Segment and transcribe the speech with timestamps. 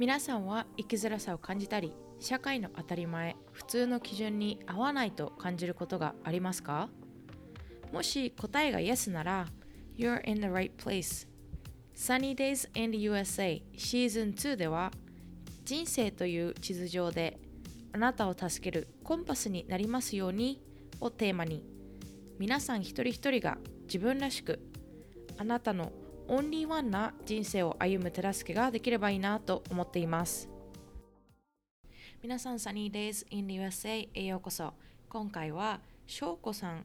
[0.00, 6.88] 皆さんは生きづらさを感じたり社会の当たり前普通の基準に合わないと感じることがありますか？
[7.92, 9.46] もし答えが Yes なら
[9.98, 11.28] You're in the right place.
[11.94, 14.90] Sunny Days in the USA シーズン2では
[15.66, 17.38] 人生という地図上で
[17.92, 20.62] あなたを助けるコンパスになりますように
[21.02, 21.62] をテーマに
[22.38, 24.60] 皆さん一人一人が自分らしく
[25.36, 25.92] あなたの
[26.32, 30.48] オンリーワンな人生を歩む手助けができればいいなと思っています。
[32.22, 34.72] 皆さん Sunny Days in USA へようこそ。
[35.08, 36.84] 今回は翔子さん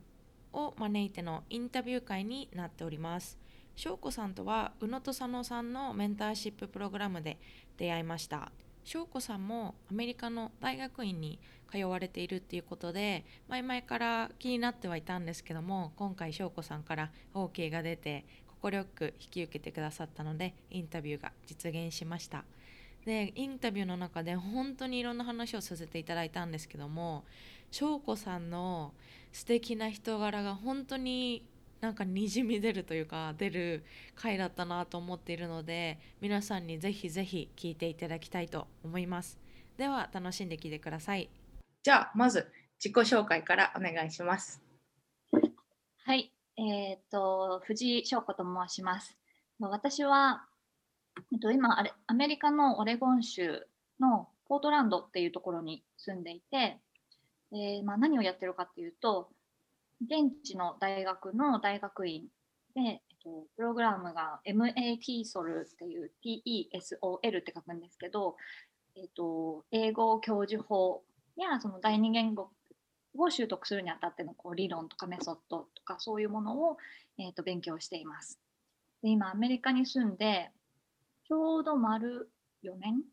[0.52, 3.38] を招いてのインタビュー会になっております。
[3.76, 7.38] 翔子さんとは宇野と佐野さんのメンターシッププログラムで
[7.78, 8.52] 出会いました。
[8.84, 11.40] 翔子さんもアメリカの大学院に
[11.72, 18.26] 通われているっていうことで前々から気になってはいたんですけども今回翔子さんから OK が出て
[18.72, 22.44] 快く引き受けてくださったのでインタビューが実現しました。
[23.06, 27.24] でインタビューの中で本当にいろんな話をさせていただいたんですけども
[27.70, 28.94] 翔子さんの
[29.32, 31.46] 素敵な人柄が本当に
[31.82, 33.84] なんかにじみ出るというか出る
[34.16, 39.38] 回だったなと思っているので皆さんにぜひぜひ聞いていただきたいと思います。
[39.78, 41.30] では楽しんで聞いてください。
[41.84, 42.52] じゃあまず
[42.84, 44.64] 自己紹介からお願いします。
[46.06, 49.18] はいえっ、と、藤井翔子と申します。
[49.60, 50.46] 私は、
[51.34, 53.68] えっと、今あれ、アメリカのオレゴン州
[54.00, 56.80] のポートランドっていうところに住んでいて、
[57.52, 59.30] えー、まあ、何をやってるかっていうと、
[60.02, 62.28] 現地の大学の大学院
[62.74, 68.36] で、えっと、プログラムが MATSOL っていう TESOL って書くんですけど、
[68.96, 71.04] えっと、英語教授法
[71.36, 72.50] やその第二言語
[73.18, 76.78] を習得するにあたってのこう理論とかメソッドとかそういうものを、
[77.18, 78.40] えー、と勉強しています。
[79.02, 80.52] で今アメリカに住んで
[81.28, 82.30] ちょうど丸
[82.64, 83.04] 4年、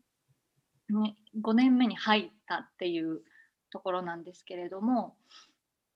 [0.91, 3.23] ね、5年目に入ったっていう
[3.70, 5.17] ところなんですけれども、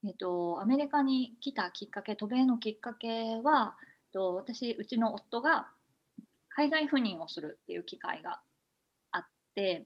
[0.03, 3.75] えーと、アメリカに来たきっかけ渡米のきっかけは
[4.13, 5.67] と私うちの夫が
[6.49, 8.41] 海外赴任をするっていう機会が
[9.11, 9.85] あって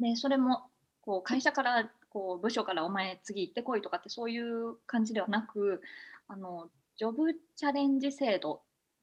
[0.00, 0.64] でそれも
[1.02, 5.82] こう会社からこう部署からお前次行ってこいとかってそういう感じではなく
[6.28, 8.60] あのジョブチャレンジ制度っ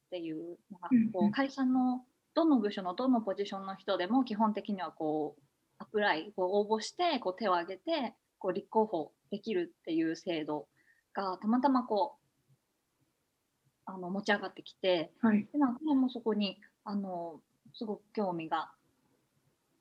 [0.10, 5.42] ていうのが、こう会社のどの部署のどのポジションの人でも基本的にはこう
[5.78, 10.68] アプライこう応募してこう手を挙げてこう立候補できるっていう制度
[11.14, 17.42] がたまたまこうあの持ち上がってきて、はい、でなんかもそこにあの
[17.74, 18.72] すごく興味が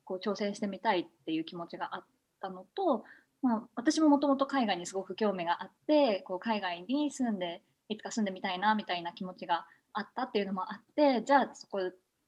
[0.03, 2.03] こう挑戦してみたいっていう気持ちがあっ
[2.41, 3.05] たのと
[3.41, 11.79] まあ、私ももともと海外にすごく興味があってこう海外に住んでいつか住んでみたいなみたいな気持ちがあったっていうのもあってじゃあそこ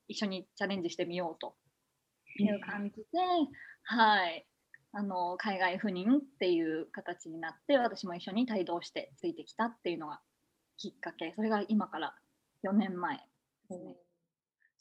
[0.07, 1.56] 一緒にチャレンジしてみようと
[2.40, 3.03] いう感じで、
[3.84, 4.46] はい
[4.96, 10.22] あの海外赴任っていう形になって私も一緒に帯同してついてきたっていうのが
[10.78, 12.13] きっかけそれが今から
[12.63, 13.24] 4年前で
[13.69, 13.95] すね。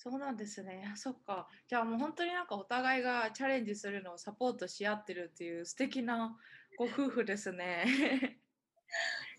[0.02, 0.92] そうなんですね。
[0.96, 1.46] そっか。
[1.68, 6.36] じゃあもう本当になんかお互いがチャレンジするのをサポートし合ってるっていう素敵な
[6.76, 7.86] ご夫婦ですね。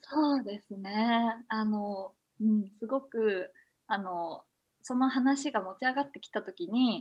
[0.04, 1.36] そうですね。
[1.50, 3.52] あの、うん、すごく
[3.88, 4.46] あの
[4.82, 7.00] その話が持ち上がってきた時に、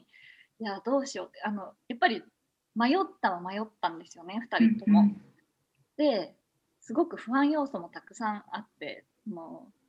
[0.58, 2.24] いやどうしようってあのやっぱり
[2.74, 5.04] 迷ったは迷ったんですよね、2人とも。
[5.96, 6.34] で
[6.80, 9.81] すごく不安要素もたくさんあってもう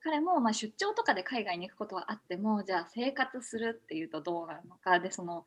[0.00, 5.00] 彼もまあ出張とかで海外に行くことはあってもじゃあ生活するっていうとどうなるのか。
[5.00, 5.44] でその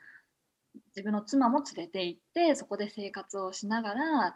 [0.96, 4.36] 自分の妻も連れて行ってそこで生活をしながら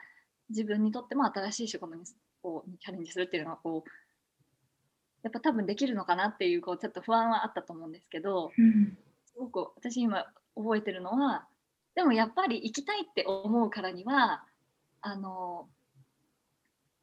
[0.49, 2.03] 自分にとっても新しい仕事に
[2.41, 3.89] こうチャレンジするっていうのはこう
[5.23, 10.25] やっぱ多分できるのかなっていうこうちょっと不安はあったと思うんですけど、うん、すごく私今
[10.55, 11.47] 覚えてるのは
[11.95, 14.43] でもやっぱり行きたいって思うからには
[15.01, 15.67] あの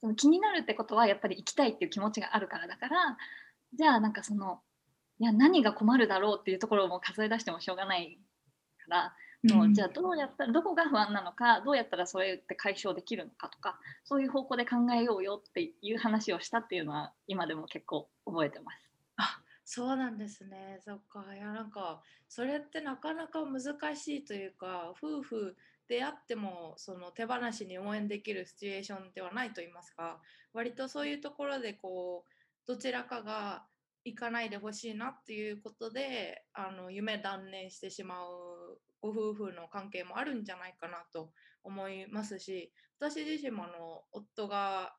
[0.03, 3.17] その気になるってことはやっぱり行きたいっていう気持ちがあるからだから
[3.73, 4.59] じゃあなんかその
[5.21, 8.19] いや何が困るだろうっていうところも数え出してもしょうがない
[8.85, 9.15] から
[9.55, 18.79] もうじゃあどうやったらどこが不安なのかどうやったらそれって解消できるのかとかそういう方向で考えようよっていう話をしたっていうのは今でも結構覚えてます。
[19.19, 20.81] あそうなんですね。
[20.85, 21.25] そっか。
[21.35, 25.57] いやなんかそれってなかなか難しいというか夫婦
[25.89, 30.21] であってもその手放しに応援できるシチュエーションではないと言いますか
[30.53, 32.33] 割とそういうところでこう
[32.67, 33.65] どちらかが
[34.05, 41.31] 行かないでほしいなっていうことであの夢断念してしまうご夫婦の関係もあるんじゃないかなと
[41.65, 44.95] 思いますし私自身もあの夫が、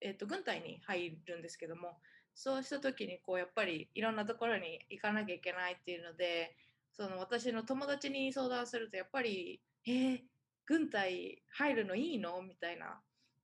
[0.00, 1.98] えーと、軍隊に入るんですけども
[2.34, 6.54] そうした時にこうやっぱりいろんなところに行かなきゃいけないっていうので
[6.98, 10.20] その私の友達に相談するとやっぱり「えー、
[10.66, 13.00] 軍隊入るのいいの?」みたいな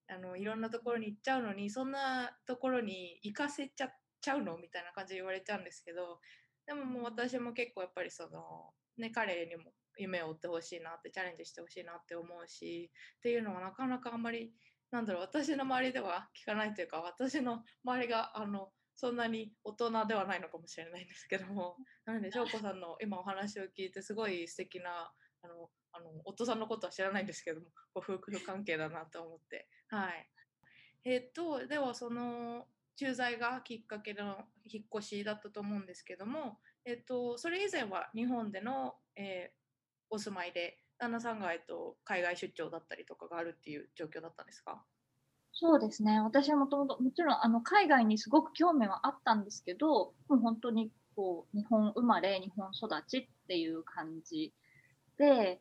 [0.08, 4.58] あのいろんなところに行っちゃうのにそんなところに行かせちゃちゃうの？
[4.58, 6.20] みたいな感じで言われちゃうんですけど
[6.66, 14.52] でももう私も結構やっぱりその、ね、彼にも夢を追ってほしいなってチャレンジしてほしいなって思うしっていうのはなかなかあんまり
[14.90, 21.76] なんだろう私の周りでは聞かないというか私の周りがあのそんなに大人ではないのかもしれないんですけども。
[22.04, 25.12] なので翔子さんの今お話を聞いてすごい素敵な
[25.42, 29.68] あのあの夫さんのことは知らないんですけどもご夫婦関係だなと思って。
[29.88, 30.30] はい。
[31.04, 39.56] えっとではその駐在がきっかけの引っ越しだったと思うんですけども、えっと、それ以前は日本での、えー、
[40.10, 44.84] お住まいで旦那さんが、えっと、海外出張だったりとかがあるっていう状況だったんですか？
[45.54, 46.20] そうですね。
[46.20, 54.52] 私はもともともちろんあの海外にすごく興味はあったんですけどもう本当にこう日本生まれ日本育ちっていう感じ
[55.16, 55.60] で、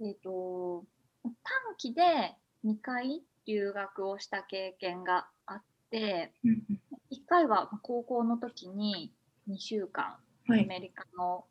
[0.00, 0.84] えっ、ー、と
[1.22, 1.32] 短
[1.76, 2.02] 期で
[2.64, 6.32] 2回留学をした経験があって、
[7.12, 9.12] 1回は高校の時に
[9.48, 10.16] 2週間、
[10.48, 11.44] アメリカの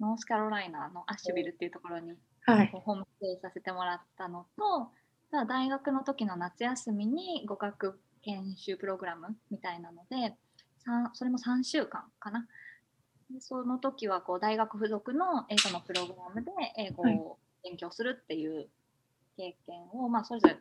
[0.00, 2.12] ノースカロライナのアッシュビルっていうところに、
[2.42, 4.90] はい、ホームステイさせてもらったのと、
[5.30, 10.36] 大学の時の夏休みに語学研修プログラムみたいなので、
[11.12, 12.46] それも3週間かな。
[13.30, 18.68] でその時はこう大学付属の英語のプログラムで英語を勉強するっていう
[19.36, 20.56] 経験を、はい、まあ、それぞれ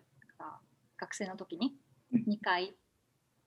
[0.98, 1.76] 学生の時に
[2.14, 2.76] 2回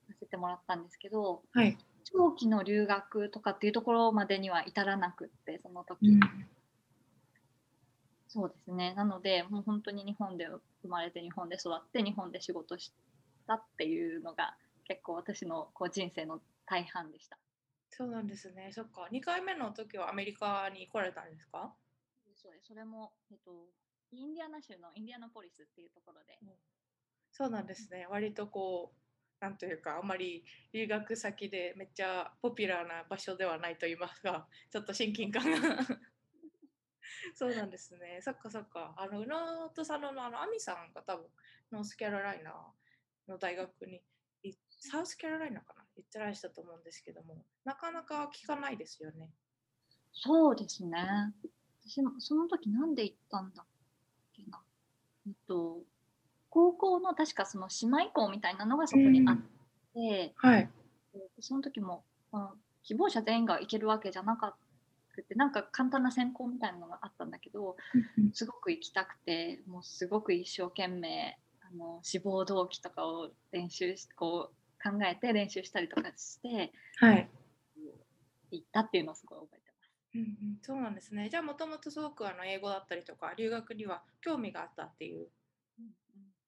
[0.07, 6.19] させてもらったんですけど、はい、長期の留学とかっていうところまでには至らなくってその時、うん、
[8.33, 8.93] そうですね。
[8.93, 10.47] なのでもう本当に日本で
[10.83, 12.93] 生まれて日本で育って日本で仕事し
[13.45, 17.37] たっていうのが結構私のこう人生の大半でした。
[17.89, 18.71] そうなんですね。
[18.71, 19.09] そっか。
[19.11, 21.75] 2回目の時はアメリカに来られたんですか？
[22.37, 23.51] そうですそれも、えっと、
[24.11, 26.49] インディアナ州のインディアナポリスっていうところで、うん。
[27.33, 28.07] そうなんですね。
[28.09, 35.57] 割とこうなんというかあんまり留学先でめっちゃポピュラーな場所ではないと言いますがちょっと親近感が
[37.35, 38.19] そうなんですね。
[38.21, 38.93] そっかそっか。
[38.97, 41.25] あの宇野と佐野のあの亜美さんが多分
[41.71, 42.53] ノースキャロライナ
[43.27, 44.01] の大学に
[44.69, 45.85] サウスキャロライナかな？
[45.95, 49.29] 行ってらしたと思うんですけどもなかなか聞かないですよね。
[50.13, 51.33] そうですね。
[51.87, 53.65] 私もその時なんで行ったんだっ
[54.33, 54.61] けな？
[55.27, 55.83] えっと
[56.49, 59.37] 高校の確かその姉妹校みたいなのがそこにあっ
[59.93, 60.69] て、はい、
[61.39, 62.03] その時も、
[62.83, 64.55] 希望者全員が行けるわけじゃなかっ
[65.11, 67.75] たなんか簡単な専攻みたいなのがあったんだけど、
[68.33, 77.29] すごく行きたくてもうすごく一生懸命あの志望動機とかを練習しこう考えて練習したりとかして、はい、
[78.51, 79.91] 行ったっていうのをすごい覚えてます。
[80.13, 81.29] うんうん、そうなんですね。
[81.29, 85.27] じゃあもともとすごくあの英語だったりとか留学には興味があったっていう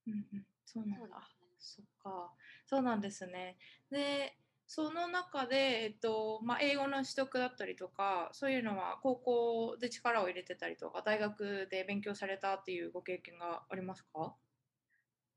[0.06, 1.06] うんうん、そうなんだ。
[1.58, 2.32] そっか。
[2.66, 3.56] そうなんですね。
[3.90, 14.36] で、その中で、えっとまあ、英語の取得だったりとかそういうのは高校で力を入れてたりとか大学で勉強されたっていうご経験がありますか？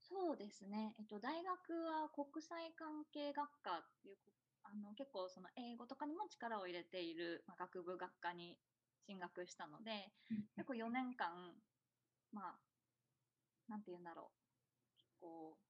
[0.02, 4.18] そうですね、えっと、大学は国際関係学科っていう
[4.64, 8.60] あの結構その英語とかにも力を入れている、まあ、学部学科に
[9.06, 10.14] 進学したので、
[10.56, 11.62] 結構4年間
[12.32, 12.60] まあ
[13.68, 15.22] なんて言うんだろう。
[15.22, 15.67] こう、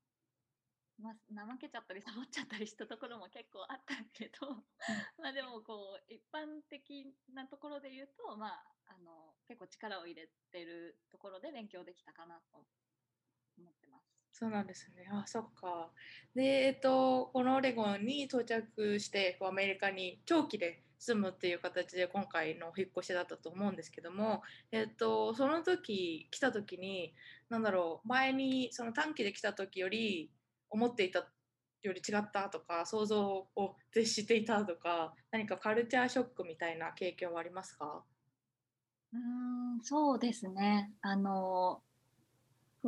[1.02, 4.64] まあ、怠けちゃったりサボっちゃったりしたところも結構あったけど
[5.22, 12.66] まあでもこう一般的なところで言うと、まあ、あの結構力を入れてるところで勉強できたかなと
[13.58, 14.18] 思ってます。
[14.32, 15.08] そうなんですね。
[15.12, 15.92] あ、そっか。
[16.36, 27.14] で、えっと、このオレゴンに到着して、アメリカに長期で住むっていう形で今回の引っ越しだったと思うんですけども、えっと、その時来た時に
[27.50, 30.32] 何だろう前にその短期で来た時より
[30.70, 31.20] 思っていた
[31.84, 38.04] より違ったとか想像を絶していたとか何かカルチャーショックみたいな経験はありますか？
[39.14, 40.92] うんそうですね。
[41.02, 41.82] あの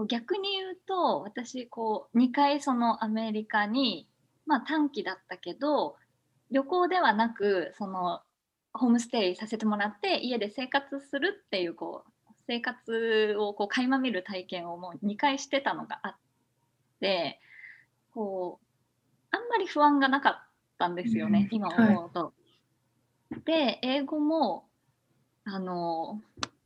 [0.07, 4.07] 逆に言うと私こう2回そのアメリカに
[4.45, 5.95] まあ短期だったけど
[6.51, 8.21] 旅行ではなくその
[8.73, 16.17] ホームステイさせてもらって家で生活するっていうこう生活をこう垣間見る体験をもう2回してたのがあっ
[16.99, 17.39] て
[18.13, 18.65] こう
[19.31, 20.47] あんまり不安がなかっ
[20.77, 22.33] たんですよね、うん、今思うと。
[23.31, 24.65] はい、で英語も
[25.45, 26.21] あの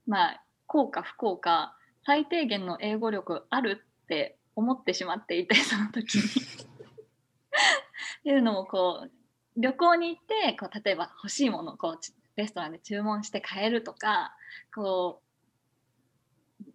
[0.07, 6.21] まあ幸か不幸か最低限の英語力あるって思ってしまっていて その時に。
[8.19, 9.11] っていうのもこう
[9.57, 11.99] 旅行に行ってこう例えば欲しいものこう
[12.35, 14.35] レストランで注文して買えるとか
[14.73, 16.65] こう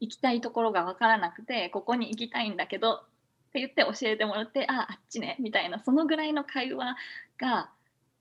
[0.00, 3.04] 行きたいところが分からなくてここに行きたいんだけど
[3.52, 6.96] って言って教えてもらってああっちねみたいなそのぐらいの会話
[7.38, 7.70] が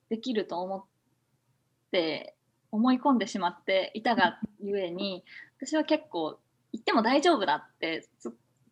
[0.09, 0.83] できると思っ
[1.91, 2.35] て
[2.69, 5.23] 思い込んでしまっていたがゆえに
[5.57, 6.37] 私は結構
[6.73, 8.05] 行っても大丈夫だって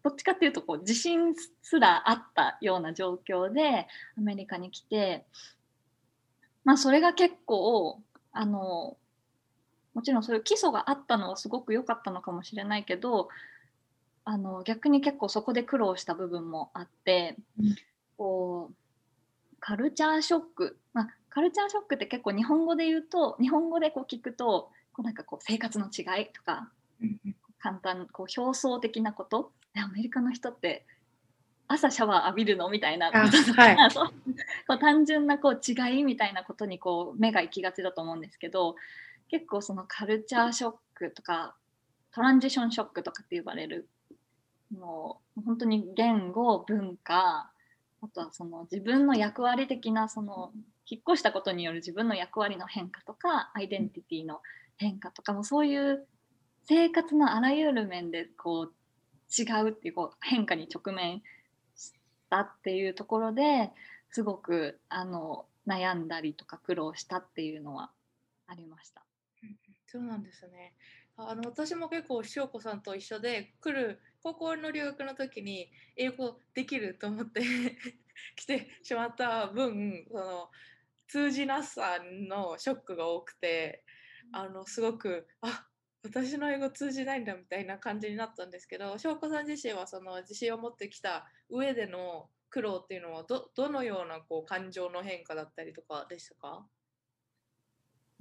[0.04, 3.88] どっちかっていうとこう自信すらあったような状況で
[4.18, 5.26] アメリカに来て
[6.66, 8.02] まあそれが結構
[8.34, 8.98] あの
[9.94, 13.30] もちろんそういう基礎があったのはすごく良かったのかもしれないけど
[14.30, 17.76] あの逆に結構そこで苦労した部分もあって、うん、
[18.16, 18.76] こう
[19.60, 26.70] カルチャーショック、まあ、カルチャーショックって結構日本語で言うと日本語でこう聞くとこうなんかこう生活の違いとか、
[27.02, 27.18] うん、
[27.60, 30.86] 簡単こう表層的なことアメリカの人って
[31.68, 38.76] 朝シャワー浴びるのみたいなこととか、はい、こう単純なこう違いみたいなことにこう目が行きがちだと思うんですけど
[39.28, 41.56] 結構そのカルチャーショックとか
[42.12, 43.88] トランジションショックとかって呼ばれる
[44.72, 47.52] もう本当に言語文化
[48.02, 50.52] あとはその自分の役割的なその
[50.90, 54.42] 引っ越したことによる自分の役割の変化とかアイデンティティの
[54.78, 56.08] 変化とかもそういう
[56.66, 58.74] 生活のあらゆる面でこう
[59.42, 61.22] 違うっていうこう変化に直面
[61.76, 61.94] し
[62.30, 63.72] たっていうところで
[64.12, 67.92] すごくあの悩んだりとか苦労したっていうのは
[68.48, 69.04] ありました。
[69.86, 70.74] そうなんですね。
[71.18, 77.42] あの私も結構塩子さんと一緒で来る高校の留学の時に英語できると思って
[78.36, 80.50] 来てしまった分その
[81.08, 83.84] 通じなさのショックが多くて
[84.32, 85.66] あのすごくあ
[86.04, 96.68] 私の英語通じないんだみたいな感じになったんですけど翔子さん自身はその自信を持ってきた上での苦労っていうのはどどのようなこう感情の変化だったりとかでしたか？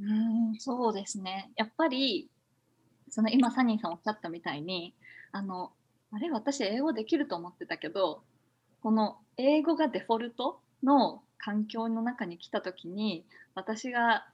[0.01, 0.05] う
[0.53, 1.53] んそうですね。
[1.57, 2.31] やっぱり
[3.11, 4.95] その今サニーさんおっしゃったみたいに
[5.33, 5.73] あの
[6.13, 8.23] あれ私英語できると思ってたけど
[8.83, 13.25] この英語がデフォルトの環境の中に来た時に
[13.55, 14.27] 私が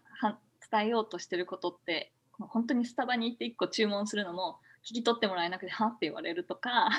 [0.70, 6.90] 伝えようとしてることって本当にスタバに行って1個注文するのも聞き取ってもらえなくてはって言われるとか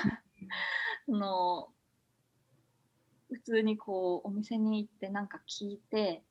[1.08, 1.68] の
[3.30, 6.22] 普通にこうお店に行ってなんか聞いて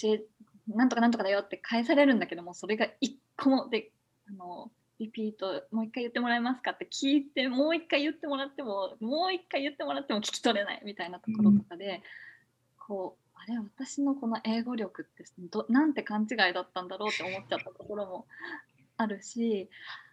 [0.00, 0.24] 教え
[0.68, 3.92] なんとかなんとかだよって返されるんだけどもそれが1個もで
[4.28, 12.00] あのリピートもう一回言ってもらえますかって聞いてもう一回言ってもらってももう一回言ってもらっても聞き取れないみたいなところとかで、うん、
[12.86, 18.26] こうあれ私のこの英語力ってどなんて勘違いだったんだろうって思っちゃったところも
[18.96, 19.68] あるし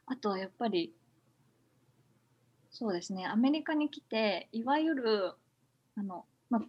[0.06, 0.94] あとはやっぱり
[2.72, 5.34] そうですねアメリカに来ていわゆる
[5.96, 6.62] あの、ま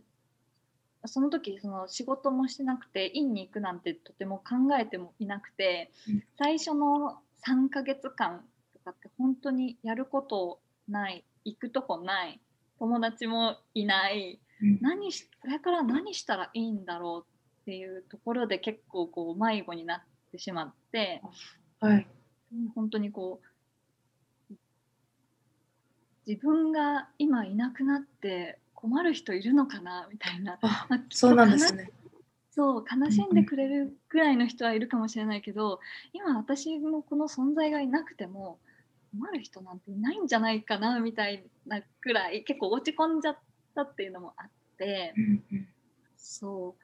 [1.02, 5.90] あ、その時その仕事もしてなくて院に行くなんてとても考えてもいなくて
[6.38, 12.40] 最初の3ヶ月間とかって本当にやることない行くとこない
[12.78, 14.40] 友達もいない
[14.80, 20.00] 何しこれから何したらいいんだろうっていうところで結構こう迷子になっ
[20.32, 21.22] てしまって、
[21.80, 22.06] はい、
[22.74, 23.40] 本当にこ
[24.50, 24.54] う
[26.26, 31.90] 自分が今いなくなって困る人いるのかなみたいな、まあ、そうなんですね
[32.54, 35.80] そう悲しんでくれるぐらいの人はいるかもしれないけど、
[36.12, 38.58] 今私のこの存在がいなくても
[39.12, 43.36] 困る人なんていないんじゃないかなみたいなくらい結構落ち込んじゃっ
[43.74, 45.12] ったっていうのもあって、
[46.16, 46.76] そ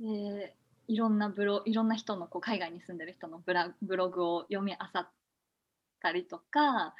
[0.00, 0.04] う。
[0.04, 0.54] で
[0.88, 5.08] いろんなブロいろんな人のこう海外に住んでる人のブラブログを読み漁っ
[6.00, 6.94] たりとかあ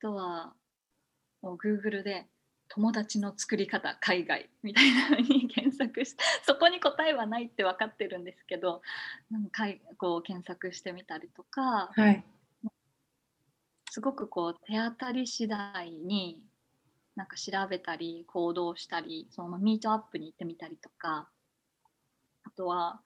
[0.00, 0.54] とは
[1.42, 2.26] もう Google で
[2.68, 5.43] 友達の作り方海外みたいなのに検
[5.76, 8.82] 索して そこに答えはないって分かってるんですけど
[9.30, 9.64] なんか
[9.98, 12.24] こう検索してみたりとか、はい、
[13.90, 16.42] すごくこう手当たり次第に
[17.16, 21.28] なんか調べたり行動したりそのミートアップに行ってみたりとか
[22.44, 23.00] あとは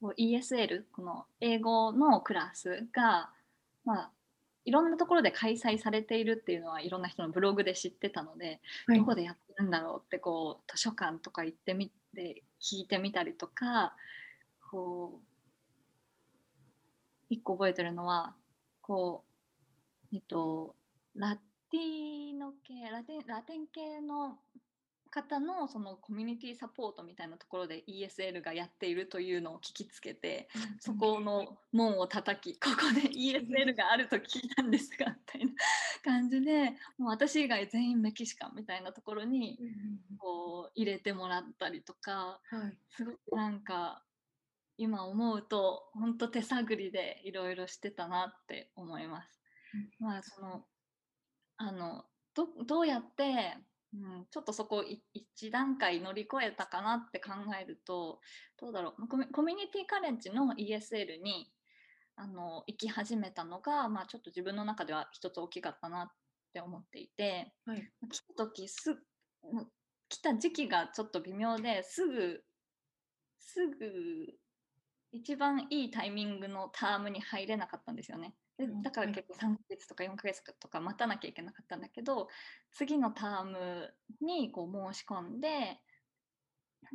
[0.00, 3.30] こう ESL この英語のクラスが、
[3.84, 4.10] まあ、
[4.66, 13.94] いろんなところで開催されているっていうのはいろんな人のブログで知ってたので、はい、どこでやってるんだろうってこう図書館とか行ってみて聞いてみたりとか
[14.70, 15.26] こう
[17.30, 18.34] 一個覚えてるのは
[18.82, 19.24] こ
[20.12, 20.74] うえっと
[21.14, 21.36] ラ
[21.70, 24.36] ティの系ラテンラテン系の
[25.16, 35.52] 方のそのコミュニティサポートみたいなところで ESL がやっているというのを聞きつけて、そこの門を叩きここで ESL があると聞いたんですがみたいな
[36.04, 39.58] 感じでもう私以外全員メキシカンみたいなところに
[40.18, 42.40] こう入れてもらったりとか、
[42.90, 44.02] すごくなんか
[44.76, 49.40] 今思うと本当手探りでいろいろしてたなって思います。
[49.98, 50.62] まあその
[51.56, 52.04] あの
[52.34, 53.56] どどうやって、
[53.94, 58.20] うん、ちょっとそこい一段階乗り越えたかなって考えると
[58.60, 61.50] どうだろうコミュニティカレッジの ESL に
[62.16, 66.08] あの行き始めたのが、まあ、ちょっと自分の中では一つ大きかったなっ
[66.52, 69.66] て思っていて、はい来た時すうん
[70.08, 72.42] 来た時期がちょっと微妙ですぐ
[73.38, 74.34] すぐ
[75.12, 78.34] 一番いいタイミングのタームに入れなかったんですよね。
[78.58, 79.14] でうんだからはい。
[79.14, 82.28] 結構3ヶ月とか4ヶ月とか待たなきゃいけなかったんだけど
[82.72, 85.78] 次のタームにこう申し込んで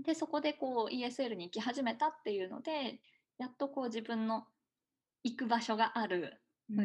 [0.04, 3.00] でそこでこう ESL に行き始めたっていうので
[3.38, 4.46] やっとこう自分の
[5.24, 6.40] 行く場所がある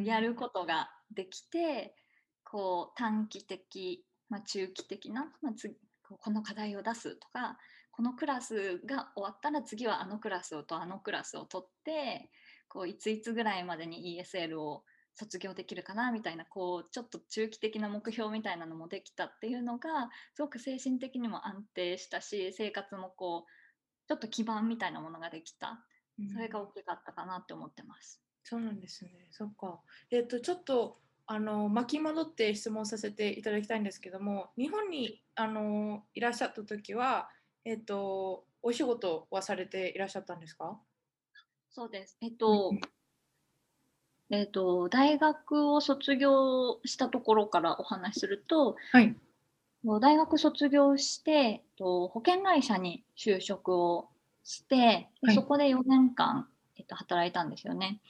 [0.04, 1.94] やることができて、
[2.42, 5.68] こう短期的、まあ、中期的な、まあ、つ
[6.02, 7.58] こうこの課題を出すとか
[7.90, 12.30] このクラスが終わったら次はあのクラスをとあのクラスを取って
[12.68, 23.50] こういついつぐらいまでに ESL を卒業できるかなみたいなこうちょっと中期的な目標みたいなのもできたっていうのがすごく精神的にも安定したし生活もこう
[24.08, 25.86] ちょっと基盤みたいなものができた
[26.18, 28.22] うんそれが大きかったかなって思ってます。
[28.42, 29.28] そうなんですね。
[29.32, 29.82] そっか。
[30.10, 37.28] えっ、とちょっとあの巻き戻って質問させていただきたいんですけども、日本にあのいらっしゃった時は
[37.64, 40.80] えっ、とお仕事はされていらっしゃったんですか？
[41.76, 42.16] そうです。
[42.22, 42.80] えっと、うん
[44.30, 49.14] えっと、大学を卒業したところからお話しすると、はい。
[49.84, 54.08] 大学卒業して、と、保険会社に就職を
[54.42, 58.00] して、ではいそこで4年間、えっと、働いたんですよね。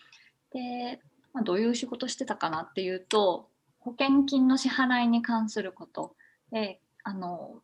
[0.52, 1.00] で、
[1.32, 6.14] まあ、どういう仕事してたかなっていうと、保険金の支払いに関すること
[6.52, 7.60] で、あの、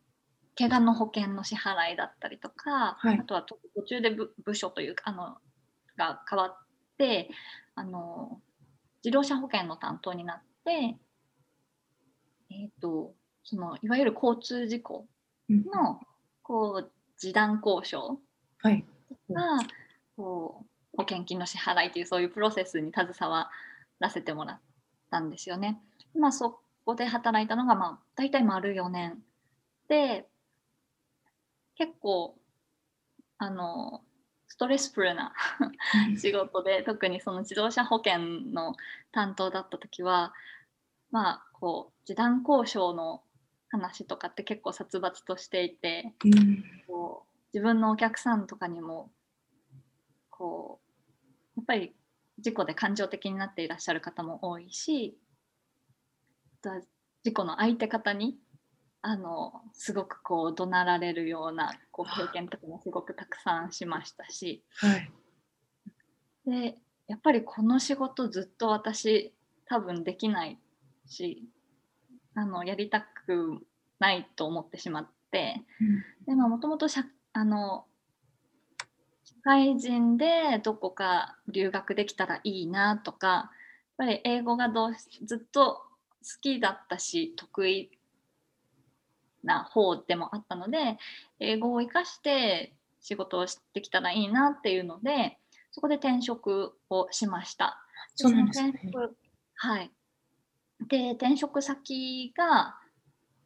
[0.59, 5.39] 怪我の保険の支払いだったりとか、はいあとは途途中で部部署というか、あの、
[6.03, 6.57] が変わっ
[6.99, 7.31] て、
[7.75, 8.41] あの、
[9.05, 10.97] 自動車保険の担当になって、
[12.51, 15.07] えっ、と、その、いわゆる交通事故
[15.49, 16.01] うんの、
[16.43, 18.21] こう、示談交渉
[18.59, 18.85] はい。
[19.31, 19.59] が、
[20.17, 23.51] こう、保険金の支払いというそういうプロセスに携わ
[23.99, 24.61] らせてもらっ
[25.11, 25.81] たんですよね。
[26.15, 29.19] まあ、そこで働いたのが、まあ、大体丸4年
[29.89, 30.29] で、
[31.77, 32.37] 結構、
[33.39, 34.12] あの、ス
[34.63, 35.33] トレスフルな
[36.17, 38.77] 仕事で特にその自動車保険の
[39.11, 40.33] 担当だった時は
[41.11, 43.23] まあこう示談交渉の
[43.71, 46.65] 話とかって結構殺伐としていてうん。
[46.87, 49.11] こう自分のお客さんとかにも
[50.31, 50.79] こ
[51.57, 51.93] うやっぱり
[52.39, 55.19] 事故で感情的になっていらっしゃる方も多いし
[57.25, 58.39] 事故の相手方に
[59.03, 64.63] あのすごくこう怒鳴られるようなこう経験とかもすごくたくさんしましたし。
[64.77, 65.11] はい。
[66.47, 69.35] でやっぱりこの仕事ずっと私
[69.67, 70.59] 多分できない
[71.07, 71.45] し
[72.35, 73.59] あのやりたく
[73.99, 75.63] ないと思ってしまって
[76.27, 76.87] でもともと
[77.33, 77.85] あの
[79.25, 83.51] 社会人でどこか留学できたらいいなとかやっ
[83.99, 85.83] ぱり英語がどうしずっと好
[86.41, 87.91] きだったし得意
[89.45, 90.99] な方でもあったので
[91.41, 95.39] 英語を生かして仕事をしてきたらいいなっていうので
[95.71, 97.79] そこで転職をしました。
[98.15, 99.17] そうなんですね転職
[99.63, 99.93] はい。
[100.89, 102.77] で、転職先が、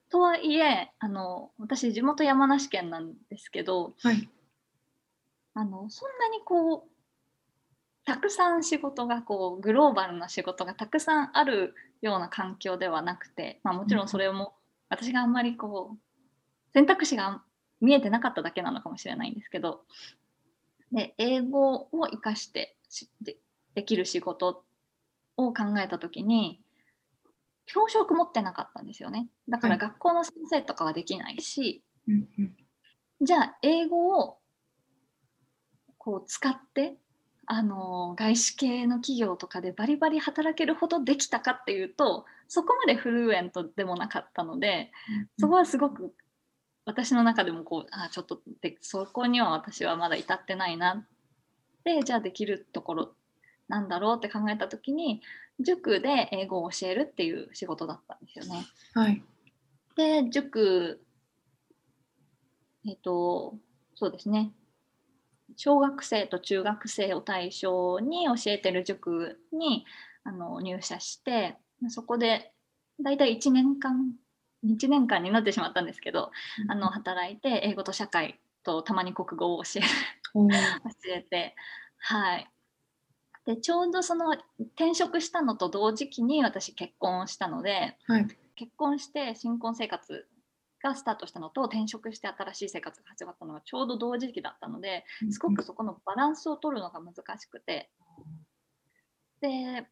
[0.09, 4.29] とはいえ、あの、私、地元山梨県なんですけど、はい。
[5.55, 6.91] あの、そんなにこう、
[8.05, 14.55] たくさん仕事がこう、グローバルな仕事がたくさんあるような環境ではなくて、まあもちろんそれも、
[14.89, 15.99] 私があんまりこう、
[16.73, 17.43] 選択肢が
[17.81, 19.83] 見えてなかっただけなのかもしれないんですけど、
[20.93, 23.37] で、英語を活かしてしで
[23.75, 24.65] できる仕事
[25.37, 26.61] を考えたときに、
[27.67, 29.29] 教職持ってなかったんですよね。
[29.49, 32.57] だからはい学校の先生とかはできないし、うんうん
[33.19, 34.37] じゃあ英語を
[35.97, 36.99] こう使って、
[37.47, 44.91] あの外資系の企業とかでバリバリ働けるほどできたかっていうとそこまでフルエントでもなかったので
[45.39, 46.13] そこはすごく
[46.85, 51.07] 私の中でもこうあちょっとでそこには私はまだ至ってないな
[51.85, 53.13] でじゃあできるところ
[53.69, 55.23] なんだろうって考えた時に
[55.61, 58.67] 塾で英語を教えるっていう仕事だったんですよね。
[58.95, 59.23] はい。
[59.97, 61.01] で、塾、
[62.87, 63.57] えっ、と、
[63.95, 64.53] そうですね。
[65.55, 69.87] 小学生と中学生を対象に教えてる塾に
[70.25, 71.57] あの入社して、
[71.89, 72.53] そこで
[73.01, 74.13] だいたい1年間、
[74.65, 76.31] 1年間になってしまったんですけど、
[76.69, 79.87] あの働いて英語と社会とたまに国語を教える
[80.35, 81.55] おー教えて
[81.99, 82.51] はい。
[83.47, 88.27] でちょうどその転職したのと同時期に私結婚したのではい。
[88.57, 90.27] 結婚して新婚生活
[90.83, 97.91] がスタートしたのと転職して新しい生活が始まったのがちょうど同時期だったのですごくそこのバランスを取るのが難しくて。
[99.41, 99.87] で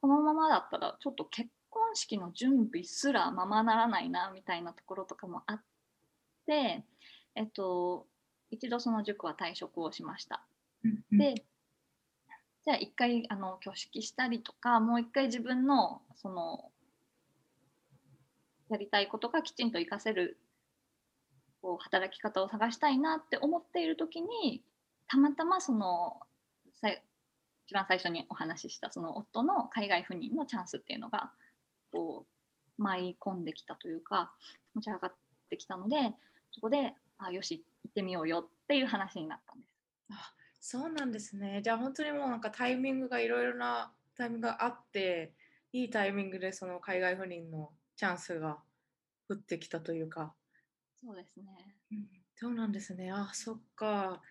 [0.00, 5.62] このままだったらちょっと結婚式の準備すらままならないなみたいなところとかもあっ
[6.46, 6.84] て
[7.34, 8.06] えっと
[8.50, 10.46] 一度その塾は退職をしました。
[11.10, 11.44] で
[12.64, 16.72] じゃあ一回あの挙式したりとかもう一回自分のその
[18.70, 20.38] やりたいことがきちんと活かせる
[21.62, 24.62] こう働き方を探したいなって思っている時に
[25.08, 26.20] たまたまその
[26.80, 26.90] さ
[27.68, 31.32] 一番最初にお話ししたその夫の海外赴任のチャンスっていうのが
[31.92, 32.26] こ
[32.78, 34.32] う舞い込んできたというか
[34.74, 35.14] 持ち上がっ
[35.50, 35.96] てきたので
[36.52, 39.70] そこであよし行ってみようよっていう話になったんです。
[40.10, 41.60] あそうなんですね。
[41.62, 45.32] じゃあ本当にもうなんかタイミングがいろいろなタイミングがあって、
[45.72, 48.62] いいタイミングでその海外赴任のチャンスが
[49.28, 50.34] 降ってきたというか。
[51.04, 51.76] そうですね。
[51.92, 53.10] うんそうなんですね。
[53.10, 54.22] あ、そっか。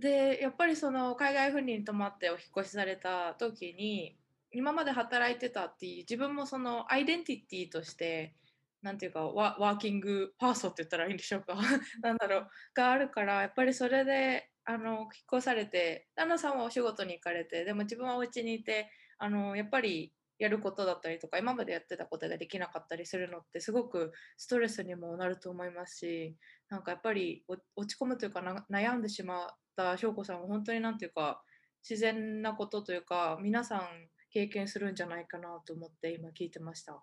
[0.00, 4.16] で、やっぱりその海外赴任に泊まってお引っ越しされた時に、
[4.52, 8.36] 今まで働いてたっていう自分もそのアイデンティティとして、
[8.82, 11.56] なんていうかワワーキングパーソンって言ったらいいんでしょうか
[12.02, 26.36] なんだろうがあるからやっぱりそれであの引っ越されて旦那さんはお仕事に行かれてでも自分はお家にいてあのやっぱりやることだったりとか今までやってたことができなかったりするのってすごくストレスにもなると思いますし
[26.68, 31.42] なんかやっぱりお落ち込むというかな悩んでしまった翔子さんは本当になんていうか
[31.88, 37.00] 自然なことというか皆さん経験するんじゃないかなと思って今聞いてました。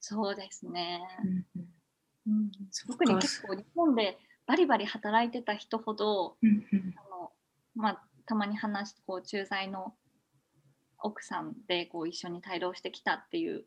[0.00, 1.00] そうですね。
[1.56, 1.68] うん
[2.26, 2.50] うん、
[2.88, 7.32] 特に結構日本でバリバリ働いてた人ほどうんうんあの、
[7.76, 9.94] まあ、たまに話すこう駐在の
[11.02, 13.64] 奥さんでこう一緒に帯同してきたっていう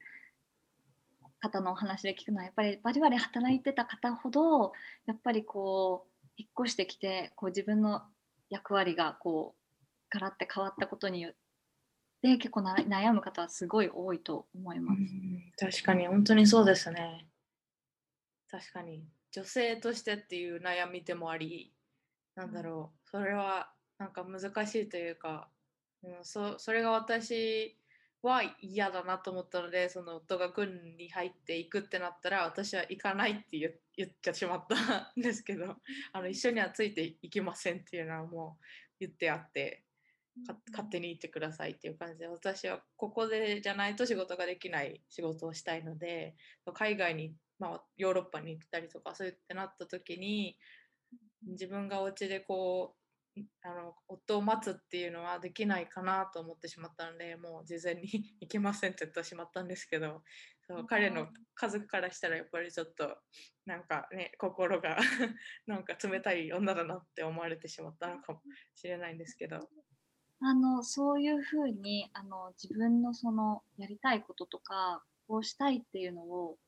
[1.39, 4.71] 方のお話で聞くのはやっぱりバリバリ働いてた方ほど
[5.05, 8.01] やっぱりこう引っ越してきてこう自分の
[8.49, 9.63] 役割がこう
[10.09, 11.33] ガラッて変わったことによっ
[12.21, 15.01] て結構な悩む方はすごい多いと思います。
[15.57, 17.27] 確かに本当にそうですね。
[18.49, 21.73] 確かに女性としてっていう悩みでもあり
[22.35, 25.49] なんだろうそれはなんか難しいというか、
[26.03, 27.77] うん、そそれが私
[28.21, 35.75] は嫌だなと思ったのでその夫が軍に入っていくってなったら私は行かないって言言っちゃってしまったんですけど
[36.13, 38.63] あの一緒にはついていきませんっていうのはもう
[39.01, 39.83] 言ってあって
[40.47, 46.35] か勝手に行ってくださいっていう感じで私はここでじゃないと仕事ができない仕事をしたいので
[46.73, 50.57] 海外に、まあ、ヨーロッパに行ったりとかそういってなった時に
[51.45, 53.02] 自分がお家でこう
[53.63, 58.01] あの夫を待つっていうのはできないかなと思ってしまったのでもう事前に
[58.41, 60.23] 行きませんって言ってしまったんですけど
[60.67, 63.17] そう彼の家族からしたらやっぱりちょっと
[63.65, 64.97] なんかね心が
[65.65, 68.41] なんか冷たい女だなって思われてしまったのかも
[68.75, 69.57] しれないんですけど。
[70.45, 76.59] あのそういうふうにあの自分のそのやりたいこととかこうしたいっていうのを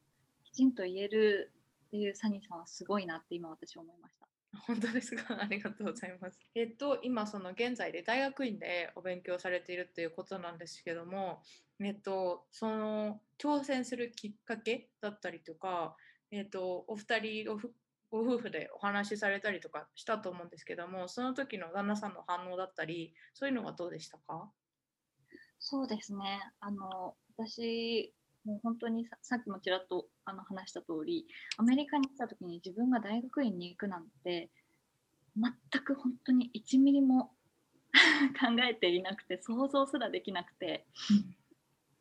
[0.45, 1.51] きちんと言える
[1.87, 4.24] っていうサニーさんはすごいなって今私思いました。
[4.67, 5.39] 本当ですか？
[5.41, 6.39] ありがとうございます。
[6.55, 11.41] えっと今その現在で大学院でお勉強されているということなんですけども、
[11.79, 15.95] えっとその挑戦するきっかけだったりとか、
[16.31, 17.73] えっとお二人ごふ
[18.09, 24.51] ご夫婦でお話しされたりとかしたと思うんですけども、その時の旦那さんの反応だったり、そういうのはどうでしたか？
[25.59, 26.41] そうですね。
[26.59, 28.13] あの私
[28.45, 31.25] もう本当にささっきもちらっとあの話した通り、
[31.57, 34.49] アメリカに来た時に自分が大学院に行くなんて
[35.35, 35.51] 全
[35.83, 37.31] く本当に1ミリも
[38.39, 40.85] 考えていなくて想像すらできなくて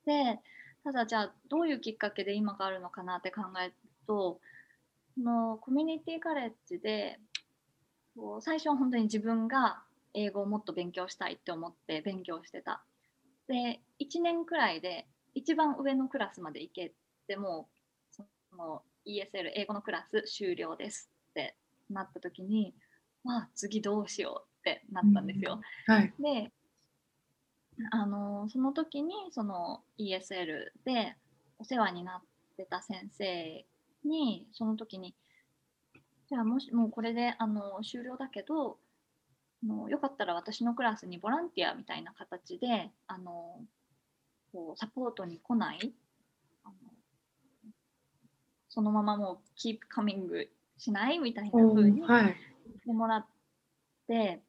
[0.05, 0.41] で
[0.83, 3.75] ただじゃあどういうきっかけで今があるのかなって考える
[4.07, 4.41] と
[5.19, 7.19] のコミュニティカレッジで
[8.41, 12.85] 最初は本当に自分が英語をもっと勉強したいって思って勉強してた。
[13.49, 16.93] で1年くらいで一番上のクラスまで行け
[17.27, 17.69] ても
[18.13, 18.25] うそ
[18.57, 21.57] の ESL 英語のクラス終了ですって
[21.91, 22.75] なった時に
[23.23, 25.61] まあ次どうしようってなったんですよ。
[25.87, 26.13] はい。
[26.19, 26.53] で
[27.91, 31.17] あのその時にその ESL で
[31.59, 33.65] お世話になってた先生
[34.05, 35.15] にその時に
[36.29, 38.79] じゃあもしもうこれであの終了だけど
[39.65, 43.61] あのよかったら私のクラスにボランティアみたいな形であの
[44.55, 45.93] こうサポートに来ない。
[46.63, 46.75] あの
[48.69, 52.37] そのままもう keep coming しないみたいな風にはい。
[52.79, 53.27] してもらっ
[54.07, 54.41] て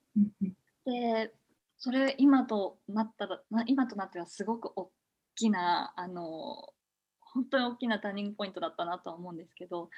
[0.85, 1.33] で
[1.77, 4.91] それ今となったらな今となってはすごく大
[5.35, 6.69] きなあの
[7.19, 9.89] 本当に大きなターニングポイントだったなとは思うんですけど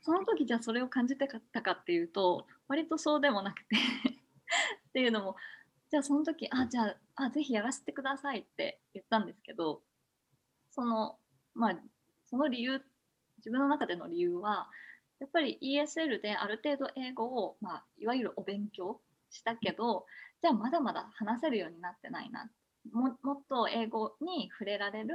[0.00, 3.76] その時じゃあそれを感じてかったかっていうと割とそうでもなくて
[4.88, 5.36] っていうのも
[5.90, 9.82] じゃあその時あじゃああぜひやらせてくださいって言ったんですけど
[10.70, 11.16] その
[11.54, 11.76] まあ
[12.28, 12.82] その理由
[13.38, 14.68] 自分の中での理由は
[15.20, 20.04] やっぱり ESL である程度英語を、まあ、いわゆるお勉強したけど
[20.42, 22.50] じゃあまだまだ話せるようになってないな。
[22.92, 25.14] ももっと英語に触れられる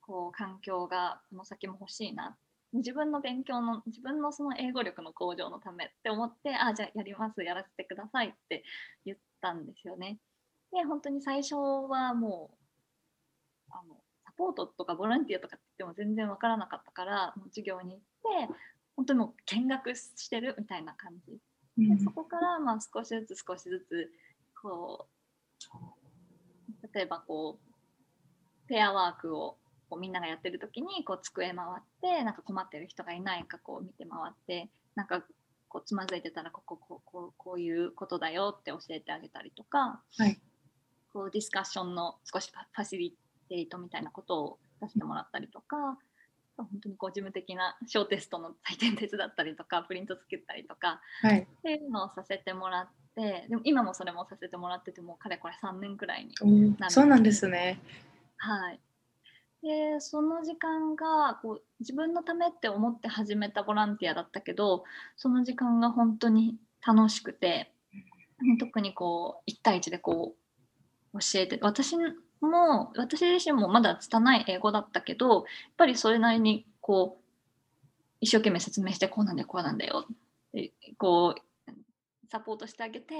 [0.00, 2.36] こう環境がこの先も欲しいな。
[2.72, 8.62] 自分の勉強の自分のその英語力の向上のためって思ってあじゃあやりますやらせてくださいって
[9.06, 10.18] 言ったんですよね。
[10.72, 18.54] で本当に最初はもうあのサポートとかボランティアとかって言っても全然わからなかったからもう授業に行って
[18.96, 21.38] 本当にもう見学してるみたいな感じ
[21.78, 24.10] でそこからまあ少しずつ少しずつ
[24.60, 25.06] こ
[26.82, 29.56] う例えばこうペアワークを
[29.88, 35.22] こうみんながやってる時にこう机回ってなんか困ってる人がいないかこう見て回ってなんか
[35.68, 40.38] こうつまずいてたらこここうこうこういうことだよって教えてあげたりとか、はい
[41.10, 43.16] こうディスカッションの少しファシリ
[43.48, 45.98] テートみたいなことを出してもらったりとか
[46.56, 57.80] 本当にこう事務的な小テストの採点手伝ったりとかプリント作ったりとかはいっていうのをさせてもらってでも今もそれもさせてもらっててもうかれこれ3年くらいにおーそうなんですね。
[58.36, 58.80] はい。
[59.62, 64.84] で、その時間がこう自分のためって思って始めたボランティアだったけど、
[65.16, 67.72] その時間が本当に楽しくて、
[68.60, 70.36] 特にこう1対1でこ
[71.12, 71.96] う教えて、私
[72.40, 75.44] も、私自身もまだ拙い英語だったけど、やっ
[75.76, 77.24] ぱりそれなりにこう
[78.20, 80.16] 一生懸命説明してこうなんだよ、こうなんだよっ
[80.52, 81.70] てこう
[82.30, 83.14] サポートしてあげて、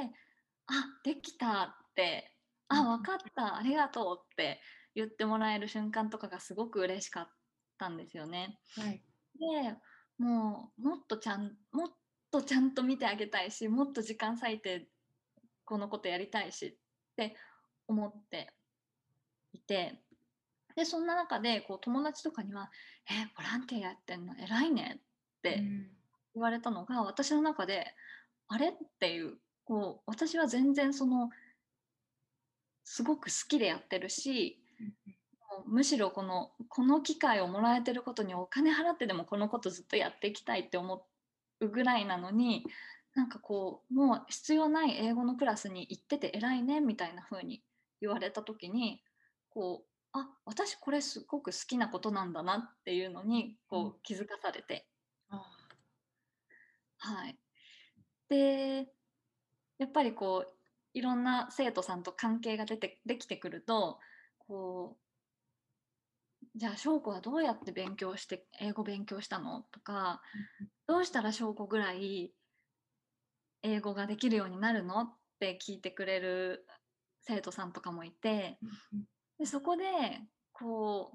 [0.67, 0.73] あ、
[1.03, 2.33] できたって、
[2.69, 4.61] あ、分かった、ありがとうって
[4.95, 7.29] 言ってもらえる瞬間とかがすごく嬉しかっ
[7.79, 8.59] たんですよね。
[8.77, 9.03] はい。
[9.39, 9.77] で
[10.19, 11.89] もうもっとちゃんもっ
[12.31, 14.89] とちゃんと見てあげたいしもっと時間割いて
[15.65, 17.37] このことやりたいしって
[17.87, 18.53] 思って
[19.53, 20.03] いて
[20.75, 22.71] でそんな中でこう友達とかには
[23.11, 24.35] 「えボランティアやってんの？
[24.37, 25.01] 偉いね」
[25.39, 25.91] ってうん
[26.35, 27.95] 言われたのが私の中で
[28.49, 28.71] あれ？
[28.71, 31.31] っていうこう私は全然その
[32.85, 34.63] すごく好きでやってるし
[35.67, 41.07] むしろこのこの機会をもらえてることにお金払ってでもこのことずっとやっていきたいって思
[41.61, 42.65] うぐらいなのに
[43.15, 47.63] なんかこうもう必要ない英語のクラスに行ってて偉いねみたいな風に
[48.01, 49.03] 言われた時に
[49.51, 54.87] こうあ私これすごく好きなことなんだなっていうのにこう気づかされて、
[55.31, 55.43] あ。
[56.99, 57.39] はい。
[58.29, 58.93] で、
[59.79, 60.55] やっぱりこう、
[60.95, 64.01] いろんな生徒さんと関係が出てできてくると、
[64.49, 64.97] こ
[66.43, 69.63] う、じゃあ、翔子はどうやって勉強して、英語勉強したの？
[69.71, 70.23] とか、
[70.87, 72.33] どうしたら翔子ぐらい
[73.63, 75.03] 英語ができるようになるの？
[75.03, 76.67] って聞いてくれる
[77.21, 78.59] 生徒さんとかもいて、
[79.39, 79.85] でそこで
[80.53, 81.13] こ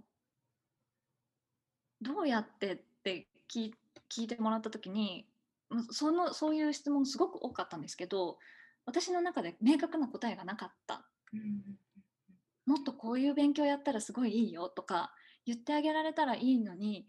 [2.01, 3.75] うどうやってって聞い
[4.09, 5.27] 聞いてもらった時に
[5.69, 8.37] まそのそういう質問すごく多かったんですけど
[8.85, 11.05] 私の中で明確な答えがなかった。
[11.33, 11.82] うん
[12.65, 15.13] もっとこういう勉強やったらすごいいいよとか
[15.45, 17.07] 言ってあげられたらいいのに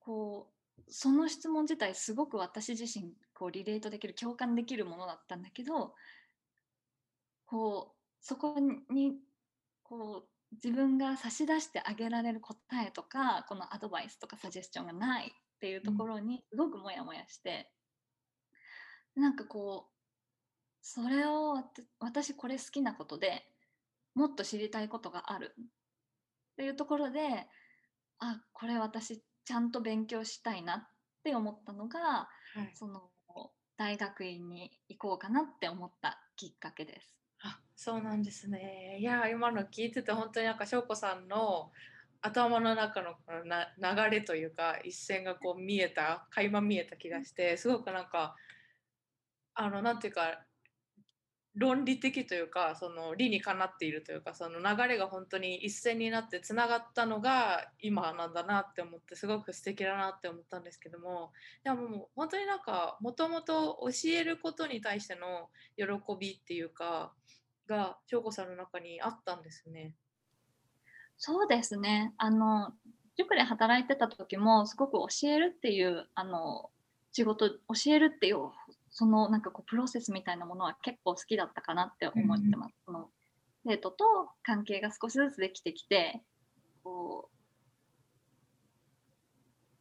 [0.00, 5.94] こうその質問自体すごく私自身こうリレートできる共感できるものだったんだけど
[7.46, 8.56] こうそこ
[8.90, 9.14] に
[9.82, 17.70] こう自分が差し出してあげられる答えとかこのアドバイスとかサジェスチョンがないっていうところにすごくモヤモヤして、
[19.14, 19.92] なんかこう
[20.82, 21.62] それを
[22.00, 23.46] 私これ好きなことで
[24.14, 25.64] もっと知りたいことがあるっ
[26.56, 27.46] ていうところで
[28.18, 30.88] あこれ私ちゃんと勉強したいなっ
[31.24, 32.28] て思ったのがは
[32.62, 33.10] いその
[33.76, 37.10] 大学院に行こうかなって思ったきっかけです。
[37.42, 38.98] あそうなんですね。
[39.00, 41.72] いや今の聞いてて本当になんか翔子さんの
[42.20, 48.36] 頭の中のこのな流れというか一線がこう見えた垣間見えた気がしてすごくなんか
[49.54, 50.44] あのなんていうか
[51.54, 65.84] 論理的というかその理にかなっているというかその流れが本当に一線になってつながったのが今なんだなって思ってすごく素敵だなって思ったんですけどもでももう本当になんかもともと教えることに対しての喜
[66.18, 67.12] びっていうか
[67.68, 69.94] が翔子さんの中にあったんですね。
[71.18, 72.14] そうですね。
[72.16, 72.72] あの
[73.16, 76.70] 塾で働いてた時もすごく教えるっていうあの
[77.12, 77.56] 仕事教
[77.88, 78.36] えるっていう
[78.92, 82.74] そのなんかこうプロセスみたいなものは結構好きだったかなって思ってます。
[82.84, 83.08] その
[83.66, 84.04] 生徒と
[84.42, 86.20] 関係が少しずつできてきて
[86.84, 87.36] こう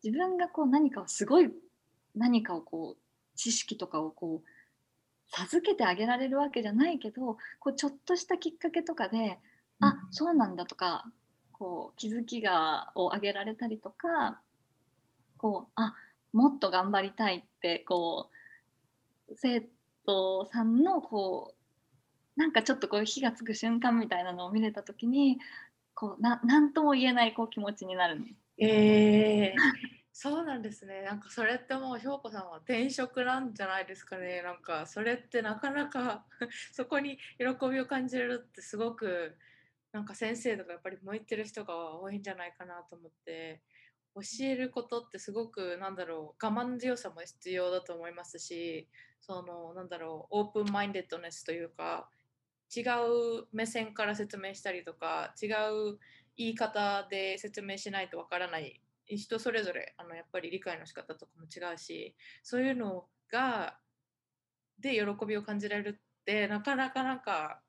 [0.04, 1.52] 自分がこう何かをすごい
[2.16, 4.48] 何かをこう知識とかをこう
[5.30, 9.40] 授けてあげられるわけじゃないけどこうちょっとしたきっかけとかで、
[9.80, 11.06] あそうなんだとか
[11.52, 14.40] こう気づきがをあげられたりとか
[15.38, 15.96] こうあ
[16.34, 18.41] もっと頑張りたいってこう
[19.36, 19.62] 生
[20.06, 25.40] 徒さんのこうなんかちょっとこう火がつく瞬間みたいなのを見れた時に
[25.94, 28.36] こうななんとも言えないこう気持ちになるんです。
[28.58, 29.56] えー、
[30.14, 31.02] そうなんですね。
[31.02, 34.42] なんかそれってもう翔子さんは転職なんじゃないですかね。
[34.42, 36.26] なんかそれってなかなか
[36.72, 39.38] そこに喜びを感じれるってすごく
[39.92, 43.62] なんか先生とかやっぱり向いてる人が多いんじゃないかなと思って
[44.16, 48.88] 教えることってすごくなんだろう我慢強さも必要だと思いますし
[49.22, 52.10] そのなんだろうオープンマインデッドネスというか
[52.76, 56.00] 違う目線から説明したりとか違う
[56.38, 63.78] 言い方で説明しないとわからない人それぞれあのやっぱり理解の仕方とかも違うしそういうのが
[64.80, 67.62] で喜びを感じられるってなかなかなんか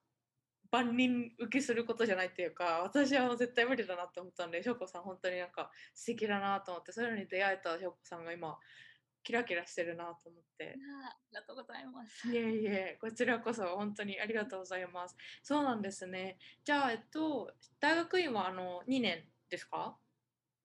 [0.71, 8.57] 万人受けすることじゃないっていうか私は絶対無理だなって思ったんで翔子さん本当になんか素敵だなと思ってそういうのに出会えた翔子さんが今
[9.23, 10.77] キラキラしてるなと思って。
[11.05, 12.29] ありがとうございます。
[12.29, 15.17] いえいえこちらこそ本当にありがとうございます。
[15.43, 16.39] そうなんですね。
[16.65, 19.97] じゃあえっと大学院はあの2年ですか？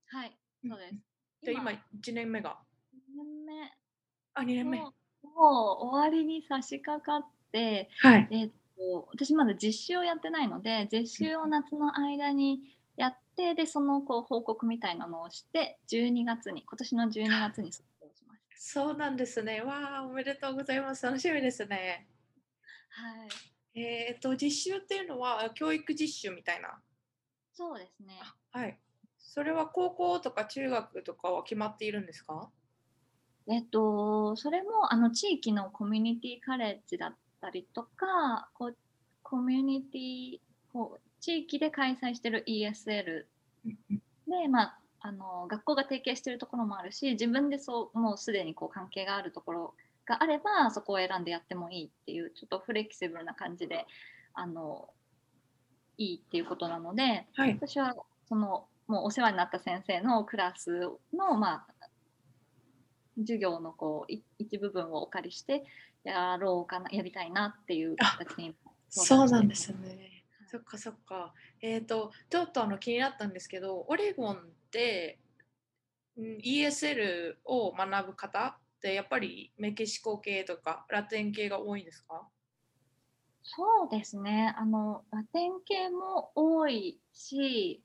[0.07, 0.95] はい、そうです。
[1.43, 2.57] じゃあ今1年目が。
[2.93, 3.73] 2年目。
[4.33, 4.79] あ2年目。
[4.79, 4.93] もう
[5.33, 8.27] 終わりに差し掛かって、はい。
[8.31, 17.83] えっと私まだ実習をやってないので実習を夏の間にやってでそのこう報告みたいなのをして12月に今年の12月に卒
[18.59, 19.61] そうなんですね。
[19.61, 21.05] わあおめでとうございます。
[21.05, 22.07] 楽しみですね。
[22.95, 23.03] た。
[23.03, 23.25] は
[23.75, 26.81] い、えーっと実習っていうのは教育実習みたいな？
[27.53, 28.19] そうですね。
[28.51, 28.79] はい。
[29.19, 32.49] それは高校とか中学とかは決まっているんですか？
[33.49, 38.77] えっと、それもあの地域のコミュニティカレッジだったりとか、こう
[39.23, 40.39] コミュニティ
[40.73, 43.25] こう地域で開催している ESL
[44.27, 49.73] で、まあ、あの学校が提携しているところもあるし、自分でそうもうすでにこう関係があるところ
[50.05, 53.85] があれば、そこを選んでやってもいいっていう、ちょっとフレキシブルな感じで
[54.33, 54.89] あの
[55.97, 57.53] いいっていうことなので、はい。
[57.53, 57.95] 私は
[58.27, 60.81] そのもうお世話になった先生のクラス
[61.13, 61.87] の、まあ、
[63.17, 65.63] 授業のこうい一部分をお借りして
[66.03, 68.55] やろうかなやりたいなっていう形に
[68.89, 70.16] そうなんですね
[70.47, 71.33] そっかそっか。
[71.61, 75.19] えーっとちょっとあの気になったんですけどオレゴンで
[76.17, 82.27] うん ESL を学ぶ方ってやっぱりメキシコ系とかラテン系が多いんですか？
[83.43, 84.53] そうですね。
[84.57, 87.81] あのラテン系も多いし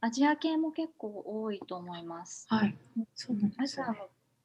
[0.00, 2.46] アジア系も結構多いと思います。
[2.50, 2.76] はい。
[3.14, 3.86] そうなんですね。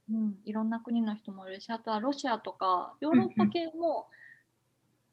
[0.09, 4.07] うん、いろんな国の人もいるしあとはロシアとかヨーロッパ系も、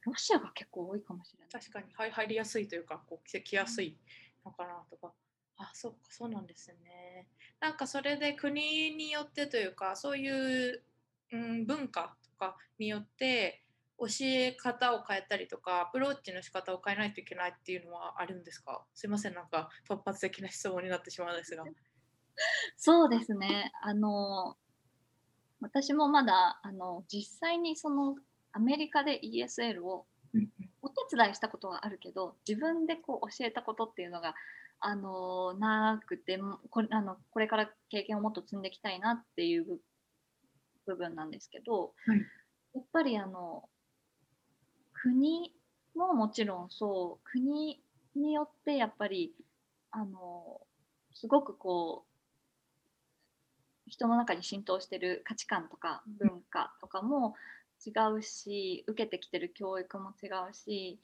[0.05, 1.49] ロシアが結構多いかもしれない。
[1.51, 3.97] 確かに入入りやすいというかこう来来やすい
[4.45, 5.12] のかなとか。
[5.57, 7.29] あそっかそうなんですね。
[7.61, 10.83] なんかそれで国によってというかそういう、
[11.33, 13.62] うん、文化とかによって
[13.99, 18.85] 教え方を変えたりとかアプローチの仕方を変えないといけないっていうのはあるんですか？
[18.95, 21.64] すいませんなんか突発的な質問になってしまうんですが。
[22.77, 23.71] そうですね。
[23.83, 24.57] あの
[25.61, 28.17] 私もまだあの実際にその
[28.55, 30.07] アメリカで ESL を
[30.81, 34.35] お手伝いしたことはあるけど自分でこう教えたことっていうのが
[34.81, 39.81] あのなくてもこれあのこれから経験をもっと積んでいきたいなっていう部
[40.87, 42.19] 部分なんですけど、はい。
[42.75, 43.64] やっぱりあの
[44.93, 45.53] 国
[45.95, 47.83] ももちろんそう国
[48.14, 49.33] によってやっぱり
[49.90, 50.61] あの
[51.14, 57.35] すごくこう人の中に浸透してる価値観とか文化とかも
[57.87, 60.99] 違うし受けてきてる教育も違うし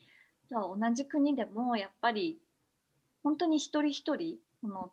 [0.49, 2.39] じゃあ同じ国でもやっぱり
[3.23, 4.93] 本当に一人一人その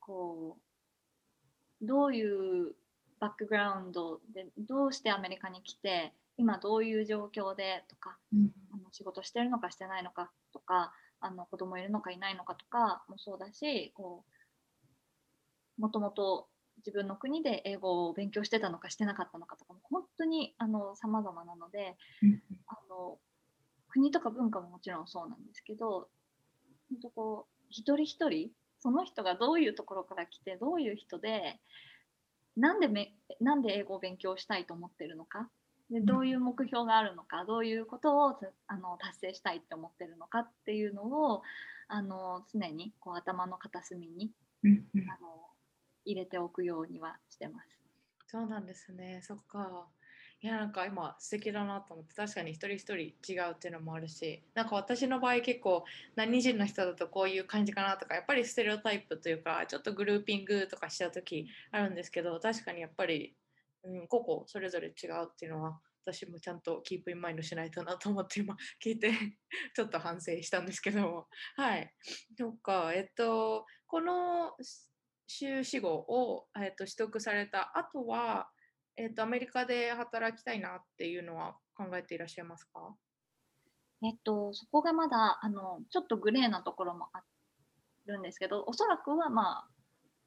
[0.00, 0.56] こ
[1.82, 2.74] うどういう
[3.20, 8.16] バックグラウンドでどうしてアメリカに来て今どういう状況でとか
[8.72, 14.24] あの仕事してるのかしてないのかとかあの子供いるのかいないのかとかもそうだしこ
[15.78, 16.48] うもともと
[16.84, 21.96] 自分の国で英語を勉強してたのかしてなかったのかとかも本当にあの様々なので
[22.66, 23.18] あの
[23.88, 26.08] 国とか文化ももちろんそうなんですけど
[26.90, 31.60] 本当こう一人一人その人がどういうところから来てどういう人で
[32.56, 35.48] なんでめなんで英語を勉強したいと思ってるのか
[35.90, 41.42] でどういう目標があるのかどういうことをあの達成したいって思ってるのかっていうのを
[41.88, 44.30] あの常にこう頭の片隅に
[44.64, 45.10] うんうん。
[45.10, 45.51] あの
[46.04, 47.78] 入れておくようにはしてます。
[48.26, 49.20] そうなんですね。
[49.22, 49.88] そっか。
[50.44, 55.84] いやなんか今素敵だなと思って確かに一人一人違うっていうのもあるしなんか私の場合結構
[56.16, 63.36] 何人の人だとこういう感じかなとかやっぱりステレオタイプというかちょっとグルーピングとかしちゃう時あるんですけど確かにやっぱり、
[63.84, 69.12] うん、個々それぞれ違うっていうのは私もちゃんとキープインマインドしないとなと思って今聞いて
[69.76, 71.92] ちょっと反省したんですけどもはい
[72.36, 74.56] そっかえっとこの
[75.38, 78.48] 修士号を、えっと、取得された後は
[78.96, 82.94] えっとアメリカで働きたいなっていうのは考えていらっしゃいますか？
[84.04, 87.22] えっと、そこがまだあのちょっとグレーなところもあ
[88.06, 89.68] るんですけどおそらくはまあ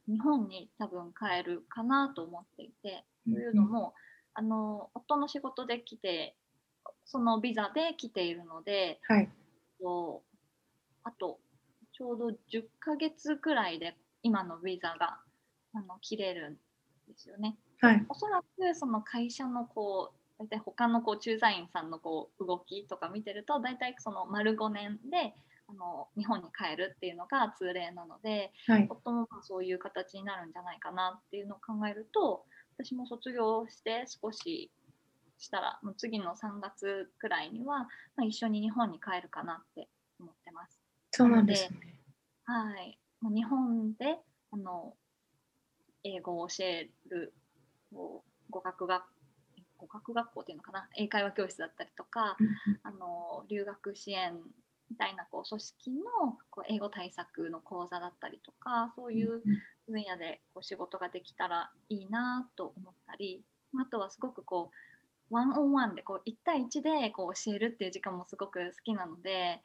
[0.07, 3.93] 日本に多分帰るかなと思っていて、というのも
[4.33, 6.35] あの夫の仕事で来て
[7.05, 9.29] そのビザで来ているのではい。
[9.79, 10.23] と
[11.03, 11.39] あと
[11.93, 13.93] ちょうど10ヶ月くらいで
[14.26, 15.19] 今のビザが
[15.76, 16.53] あの切れるん
[17.07, 17.57] ですよね。
[17.80, 18.05] はい。
[18.09, 25.36] おそらくその会社のこう大体他のこう駐在員さんのこう動きとか見てると大体その丸5年で
[25.67, 28.88] あの日本に帰るっていうのが通例なのではい。
[28.89, 32.45] 夫もまあそういう形になるんじゃないかなっていうのを考えると
[32.80, 34.71] 私も卒業して少し
[35.38, 37.82] したらもう次の3月くらいには、
[38.15, 39.88] まあ、一緒に日本に帰るかなって
[40.19, 40.82] 思ってます。
[41.11, 41.80] そうなんですね。
[42.45, 42.97] はい、
[43.30, 44.17] 日本で
[44.51, 44.93] あの
[46.03, 47.34] 英語を教える
[47.91, 48.23] 語
[48.63, 49.03] 学学
[49.78, 50.88] 語学学校っていうのかな？
[50.97, 52.38] 英会話教室だったりとか
[52.84, 54.34] あの留学支援
[54.89, 59.41] みたいなこう組織のこう英語対策の講座だったりとかそういう
[59.88, 63.43] 分野でこう仕事ができたらいいなと思ったり
[63.80, 64.71] あとはすごくこ
[65.30, 69.59] うワンオンワンでこう1対1でこう教えるっていう時間もすごく好きなので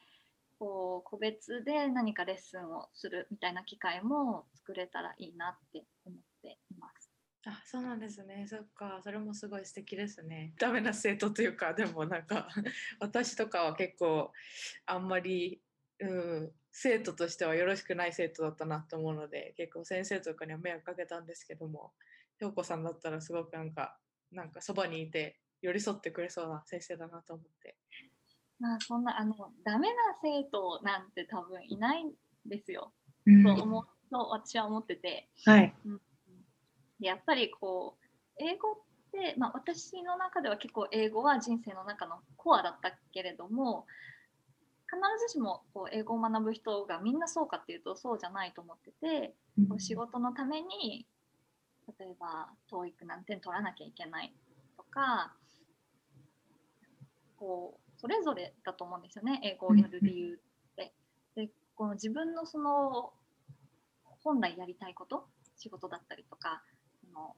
[0.60, 7.10] こう個別で何かレッスンをするみたいな機会も作れたらいいなって思っています。
[7.46, 8.44] あ、そうなんですね。
[8.46, 10.52] そっか、それもすごい素敵ですね。
[10.60, 12.46] ダメな生徒というか、 でもなんか
[13.00, 14.30] 私とかは結構
[14.84, 15.62] あんまり、
[16.00, 21.94] うん、生徒としてはよろしくない生徒だったなと思うので、結構先生とかには迷惑かけたんですけども、
[22.38, 23.98] 陽子さんだったらすごくなんか、
[24.30, 27.78] なんかそばにいて寄り添ってくれそうな先生だなと思って。
[28.60, 29.34] まあそんなあの
[29.64, 32.12] ダメな生徒なんて多分いないん
[32.46, 32.92] ですよ、
[33.26, 33.56] うん。
[33.56, 35.28] と思うと私は思ってて。
[35.44, 35.74] はい。
[37.00, 38.06] でやっぱりこう
[38.38, 38.74] 英語っ
[39.12, 43.86] て、まあ、私の中では結構英語は人生の中のコアだったけれども
[44.86, 44.98] 必
[45.28, 49.34] ずしもこう英語を学ぶ人がみんなそうかっていうとそうじゃないと思ってて
[49.68, 51.06] こう仕事のために
[51.98, 54.34] 例えば TOEIC 何点取らなきゃいけない
[54.76, 55.32] とか
[57.36, 60.38] こうそれぞれだと思うんですよね英語をやる理由っ
[60.74, 60.94] て。
[61.36, 63.12] でこの自分のその
[64.24, 65.26] 本来やりたいこと
[65.56, 66.62] 仕事だったりとか
[67.04, 67.36] その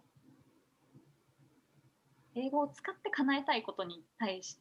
[2.36, 4.56] 英語を使って叶えたいことに対し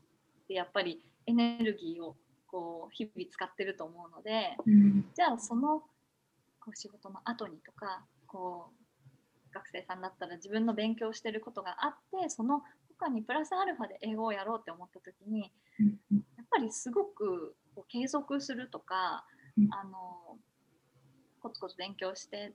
[0.47, 2.16] てやっぱりエネルギーを
[2.47, 5.82] こう日々使ってると思うのでうんじゃあその
[6.60, 12.64] こう仕事の後にとかこう学生さんだったら自分の勉強してることがあってその
[13.02, 15.88] 他にプラスアルファで英語をやろうって思った時にや
[16.43, 19.26] っぱりすごくこう継続するとか、
[19.58, 19.74] うん。
[19.74, 20.38] あの
[21.41, 22.54] コツコツ勉強して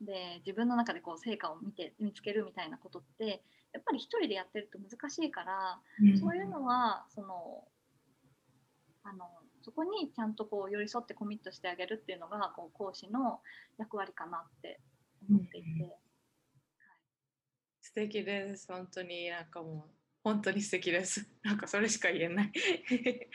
[0.00, 3.42] で自分の中でこう成果を見て見つけるみたいなことって
[3.72, 5.78] やっぱり一人でやってると難しいから、
[6.20, 7.64] そういうのはその
[9.04, 9.24] あの
[9.62, 13.40] そこにちゃんとこう寄り添ってコミットしてあげるっていうのがこう講師の
[13.78, 14.80] 役割かなって
[15.30, 16.01] 思っていて、うん
[17.94, 18.66] 素敵です。
[18.68, 21.28] 本当になんかもう本当に素敵です。
[21.42, 22.52] なんかそれしか言えない。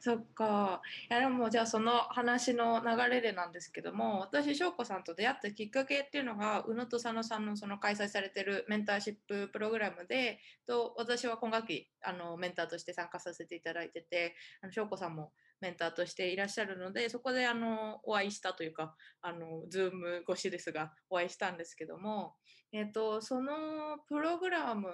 [0.00, 0.82] そっか。
[1.10, 22.36] いやでもじゃあその話の流れでなんですけども、私翔子さんと出会ったきっかけっていうのが宇野と佐野さんのその開催されてるメンターシッププログラムで、と私は今学期あのメンターとして参加させていただいてて、あの翔子さんもメンターとしていらっしゃるので、そこであのお会いしたというか、あのズーム越しですがお会いしたんですけども。
[22.72, 24.90] えっと、そのプログラム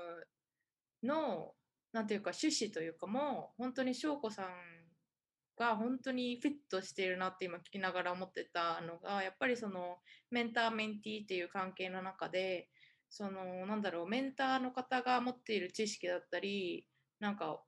[1.03, 1.55] の
[1.92, 4.46] なんていうか趣旨というかも本当に翔子さん
[5.59, 9.98] が本当にフィットしているなって今聞きながら思ってたのがやっぱりその
[10.30, 12.68] メンターメンティーっていう関係の中で
[13.11, 16.86] そのなんだろうメンターの方が持っている知識だったり
[17.20, 17.61] なんか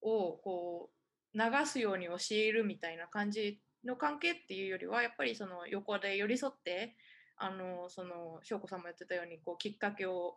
[0.00, 0.90] をこ
[1.34, 6.96] う流すように教えるみたいな感じの関係っていうよりはやっぱりその横で寄り添って
[7.36, 10.36] あのその翔子さんも言ってたようにこうきっかけを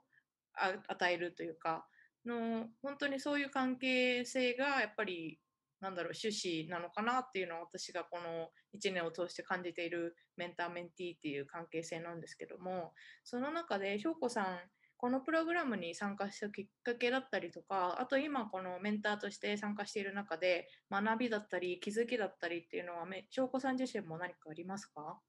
[0.53, 1.85] 与えるというか
[2.25, 5.39] の本当にそういう関係性がやっぱり
[5.81, 12.93] なんだろう趣旨なのかなっていうのは私がこの1年を通して感じているメンターメンティーっていう関係性なんですけども
[13.25, 14.59] その中で翔子さん
[14.95, 25.19] このプログラムに参加したきっかけだったりとかあと今このメンターとして参加している中で学びだったり気づきだったりっていうのは翔子さん自身も何かありますか？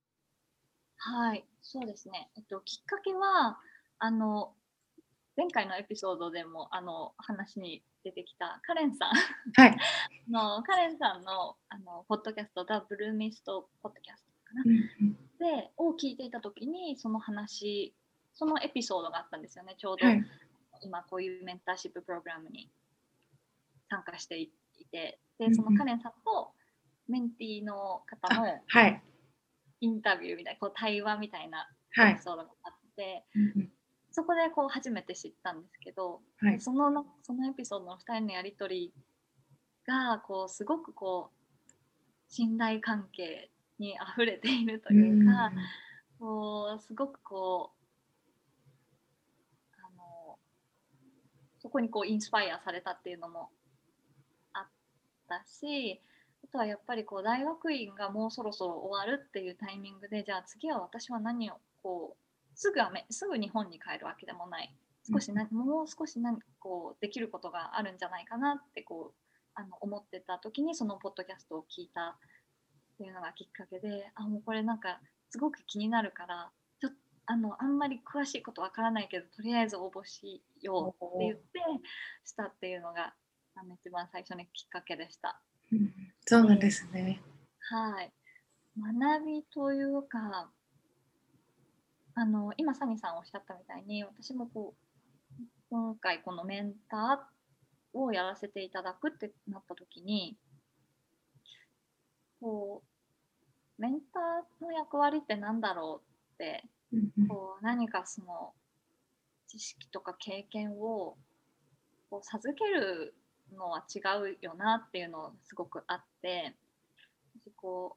[0.96, 3.58] はいそうですね、えっと、きっかけは
[3.98, 4.54] あの
[5.36, 9.08] 前回のエピソードでもあの話に出てきたカレンさん、
[9.60, 9.76] はい、
[10.30, 17.94] のカレンさんのあのポッドキャスト、ダブルミストポッドキャストかな、でを聞いていた時にその話
[18.32, 19.74] そのエピソードがあったんですよね。
[19.76, 20.06] ちょうど、
[20.82, 22.70] 今こういうメンターシッププログラムに
[23.88, 24.52] 参加してい
[24.90, 25.20] て。
[25.36, 26.52] でそのカレンさんと
[27.08, 28.46] メンティーの方の
[29.80, 31.68] インタビューみたいなこう対話みたいな
[31.98, 33.70] エピソードがあって、はい
[34.14, 38.94] そこでこう初めて知ったんですけど、はい、そのそのエピソードの2人のやり取り
[39.84, 43.50] がこうすごくこう信頼関係
[43.80, 45.50] にあふれているというか、
[46.20, 47.72] うこうすごくこ
[49.72, 50.38] うあの
[51.58, 53.48] そこにこうインスパイアされたっていうのも
[54.52, 54.66] あっ
[55.28, 56.00] たし
[56.44, 62.23] あとはやっぱりこう大学院がもうそろそろ終わるっていうタイミングでじゃあ次は私は何をこう
[62.54, 62.80] すぐ
[63.10, 64.74] すぐ日本に帰るわけでもない
[65.10, 69.20] 少しな、もう少し何こうできることがあるんじゃないかなってこう
[69.54, 72.16] あの思ってた時にそのポッドキャストを聞いた
[72.94, 75.00] っていうのがきっかけであもうこれなんか
[75.30, 76.50] すごく気になるから
[76.80, 76.90] ちょ
[77.26, 81.60] あのあんまり詳しいことわからないけどとりあえず応募しようって言って
[82.24, 83.14] したっていうのが
[83.56, 85.40] あの一番最初のきっかけでした。
[85.70, 85.92] うん、
[86.26, 87.20] そうなんですね。
[87.60, 88.12] はい。
[88.76, 90.50] 学びというか
[92.16, 100.36] あの今サニーさんおっしゃったみたいに私もこう今回このメンターをやらせていただくってなった時に
[102.40, 102.82] こ
[103.78, 106.64] うメンターの役割って何だろうって
[107.28, 108.52] こう何かその
[109.48, 111.16] 知識とか経験を
[112.10, 113.14] こう授ける
[113.56, 116.54] のは違うよなっていうのすごくあって
[117.56, 117.96] こ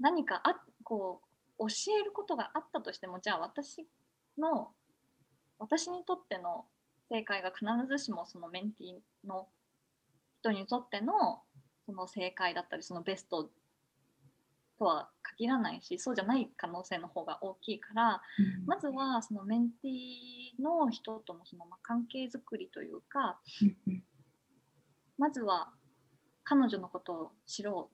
[0.00, 0.54] う何かあ
[0.84, 1.27] こう
[1.58, 1.66] 教
[2.00, 3.86] えることがあったとしてもじゃあ私
[4.38, 4.68] の
[5.58, 6.64] 私にとっての
[7.08, 9.48] 正解が必ずしもそのメンティーの
[10.40, 11.42] 人にとっての
[11.86, 13.50] その正解だったりそのベスト
[14.78, 23.40] とは限らないしそうじゃない可能性の方が大きいから、うん、まずはそのメンティーの人とのそのま関係づくりというか、
[23.86, 24.02] うん、
[25.18, 25.70] まずは
[26.44, 27.90] 彼女のことを知ろ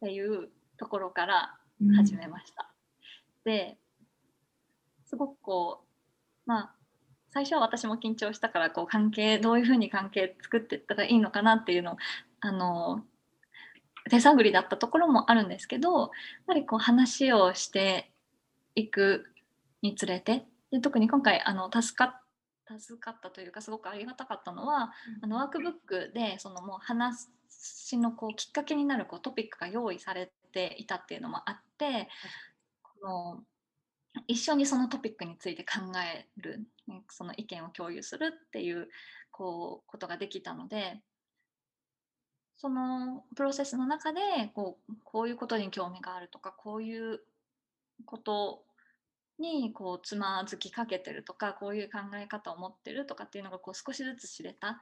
[0.00, 0.48] うっていう
[0.78, 1.56] ところから
[1.96, 2.72] 始めました。
[5.06, 5.86] すごくこう
[6.46, 6.74] まあ
[7.30, 11.96] 最初は私も緊張したからこう関係どういうふうに関係作っていったらいいのかなっていうのを
[12.40, 13.02] あの
[14.10, 16.10] 手探りだったところもあるんですけどやっ
[16.46, 18.10] ぱりこう話をして
[18.74, 19.26] いく
[19.82, 22.20] につれてで特に今回あの助か
[22.78, 24.92] 助かったというかすごくありがたかったのは、
[25.22, 27.28] あのワークブックでそのもう話
[27.92, 32.08] のこうきっかけになるこうトピックが用意されていたっていうのもあって、
[33.02, 33.42] の
[34.26, 36.66] 一緒にそのトピックについて考える
[37.10, 38.88] その意見を共有するっていう
[39.30, 41.00] こうことができたので
[42.56, 44.20] そのプロセスの中で
[44.54, 47.20] こうこういうことに興味があるとかこういう
[48.04, 48.64] こと
[49.38, 54.76] にこうつまずきかけてるとかこういう考え方を持ってるとかっていうのがこう少しずつ知れたっ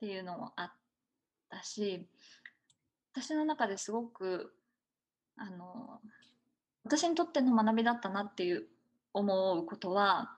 [0.00, 0.72] ていうのもあっ
[1.50, 2.08] たし
[3.12, 4.52] 私の中ですごく
[5.36, 6.00] あの
[6.86, 8.68] 私にとっての学びだったなっていう
[9.12, 10.36] 思うことは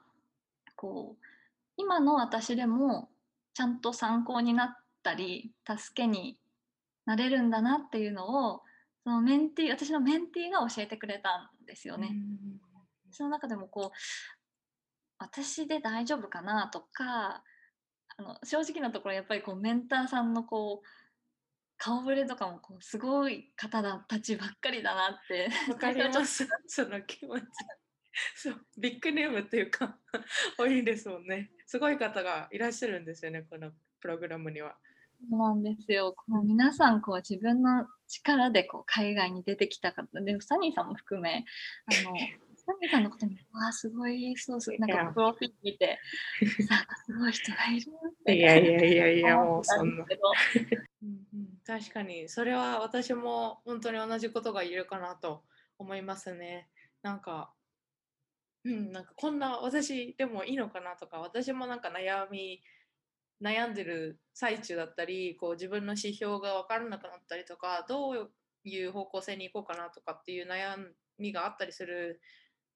[0.77, 1.25] こう
[1.77, 3.11] 今の私でも
[3.53, 4.69] ちゃんと参考になっ
[5.03, 6.39] たり助けに
[7.05, 8.63] なれるんだなっていうのを
[9.05, 12.17] そのメンティー私のメンティーが教えてくれたんですよね。
[13.11, 13.97] その中でもこう
[15.19, 17.43] 私で大丈夫かなとか
[18.17, 20.87] あの正直なところやっぱりこうメンターさんのこう
[21.79, 25.49] 顔ぶれとかもこうすごい方たちばっかりだなって。
[25.71, 26.47] わかります。
[26.67, 27.45] その気持ち。
[28.37, 29.97] そうビッグネームっていうか
[30.59, 31.53] 多いですもんね。
[31.67, 34.77] すごい方がいらっしゃるんですよねこのプログラムには。
[35.31, 36.15] そうなんですよ。
[36.17, 41.45] こう皆さんこう自分の力でこう海外に出てきた方でサニーさんも含め
[41.87, 42.17] あの
[42.57, 45.99] サニーさんのことにわあすごいそうそうなんかプロフィール見て
[46.69, 48.37] さあすごい人がいるって。
[48.37, 50.05] いやいやいやいやもうそんな
[51.69, 55.45] 確かにそれは私も本当に同じことが言えるかなと
[55.79, 56.71] 思いますね。
[57.03, 57.53] なんか
[58.65, 62.63] うん、なんかこんな私でもいいのかなとか私もなんか悩み
[63.43, 68.31] 悩んでる最中だったりこう自分の指標が分からなくなったりとかどう
[68.65, 70.75] いう方向性に行こうかなとかっていう悩
[71.19, 72.23] みがあったりする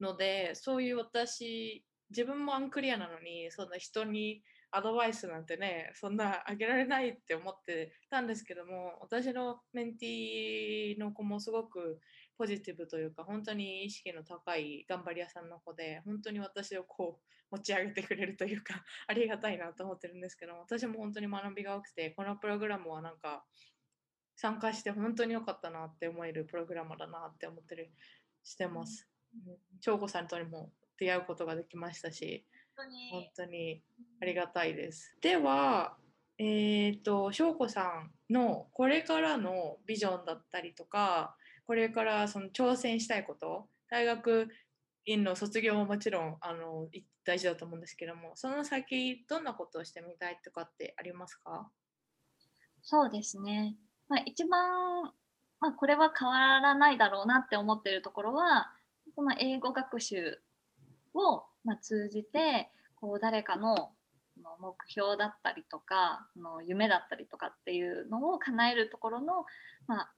[0.02, 4.42] のでそういう私自分もアンクリアなのにそんな人に
[4.74, 12.00] アドバイスなんてねそんなあげられないって思ってたんですけども私のメンティーの子もすごく
[12.38, 23.44] ポジティブというか本当に意識の高い頑張り屋さんの子で本当に私をこう持ち上げてくれるというか ありがたいなと思ってるんですけど私も本当に学びが多くてこのプログラムはなんか
[24.36, 27.90] 参加して本当に良かったなって思えるプログラムだなって思ってる
[28.42, 29.08] してます。
[29.80, 32.46] 翔子さんとにも出会うことができましたし
[33.10, 33.82] 本当に
[34.20, 35.16] ありがたいです。
[35.20, 35.96] では、
[36.38, 44.48] えっ、と、翔子さんのこれからのビジョンだったりとか、これからその挑戦したいこと、大学
[45.04, 51.70] 院の卒業ももちろんあのい大事だと思うんですけども、その先どんなことをしてみたいとかってありますか？
[52.82, 53.76] そうですね。
[54.08, 55.12] まあ、一番、
[55.60, 58.72] まあ、これは変わらないだろうなって思ってるところは、
[59.14, 60.42] その英語学習
[61.14, 63.90] を、まあ、通じて、こう誰かの
[64.60, 69.44] 目標だったりとか、の夢だったりとかっていうのを叶えるところの、
[69.86, 70.12] まあ、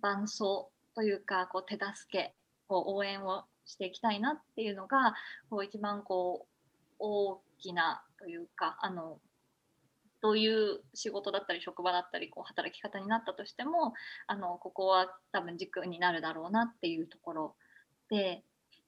[0.00, 2.34] 伴走というか、こう手助け、
[2.68, 5.14] こう応援をしていきたいなっていうのが、
[5.50, 6.54] こう一番こう
[6.98, 9.18] 大きなというか、あの
[10.20, 13.92] どういう仕事だったり職場だったりこう働き方になったとしても
[14.26, 17.56] あのここは多分軸になるだろうなっていうところ
[18.08, 18.42] で、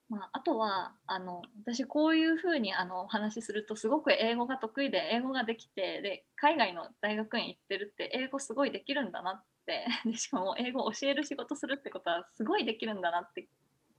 [0.09, 13.49] まあ、あとはあの私こういうふうにあのお話しするとすごく英語が得意で英語ができてで海外の大学院行ってるって英語すごいできるんだなって でしかも英語を教える仕事するってことはすごいできるんだなって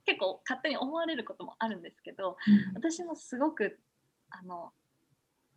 [0.06, 2.38] 結構勝手に思われることもあるんですけど
[2.74, 3.78] 私もすごく
[4.30, 4.72] あの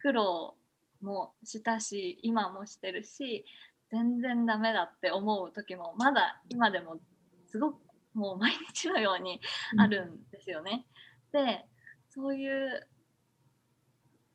[0.01, 0.57] 苦労
[1.01, 3.45] もしたし今もしてるし
[3.91, 6.99] 全然ダメだって思う時もまだ今でも
[7.47, 7.90] すごく
[8.21, 9.41] もう毎日のように
[9.79, 10.85] あるんですよね。
[11.33, 11.65] で
[12.11, 12.87] そういう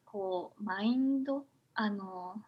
[0.05, 2.41] こうマインドあの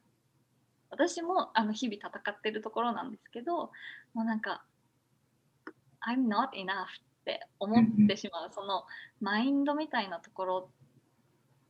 [0.89, 3.71] 私もあの日々戦ってるところなんですけど
[4.13, 4.65] もうなんか
[6.01, 6.85] 「I'm not enough」
[7.21, 8.85] って思ってしまうその
[9.19, 10.71] マインドみたいなところ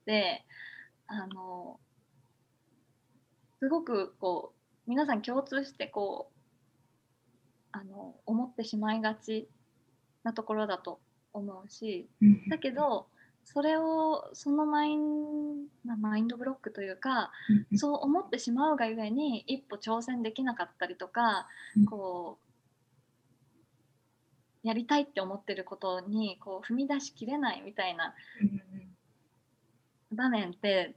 [0.05, 0.45] で
[1.07, 1.79] あの
[3.59, 6.37] すごくこう皆さん共通してこう
[7.73, 9.49] あの思ってしまいがち
[10.27, 10.99] なところだと
[11.33, 12.09] 思うし
[12.49, 13.07] だけど
[13.45, 17.31] それをそのマインまあマインドブロックというか
[17.75, 21.47] そう思ってしまうがゆえに一歩挑戦できなかったりとか
[21.77, 21.85] うん。
[21.85, 22.47] こう
[24.67, 28.13] やりたいって思ってることにこう踏み出しきれないみたいな
[30.11, 30.93] 場面って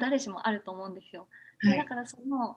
[0.00, 1.28] 誰しもあると思うんですよ。
[1.62, 2.56] でだからその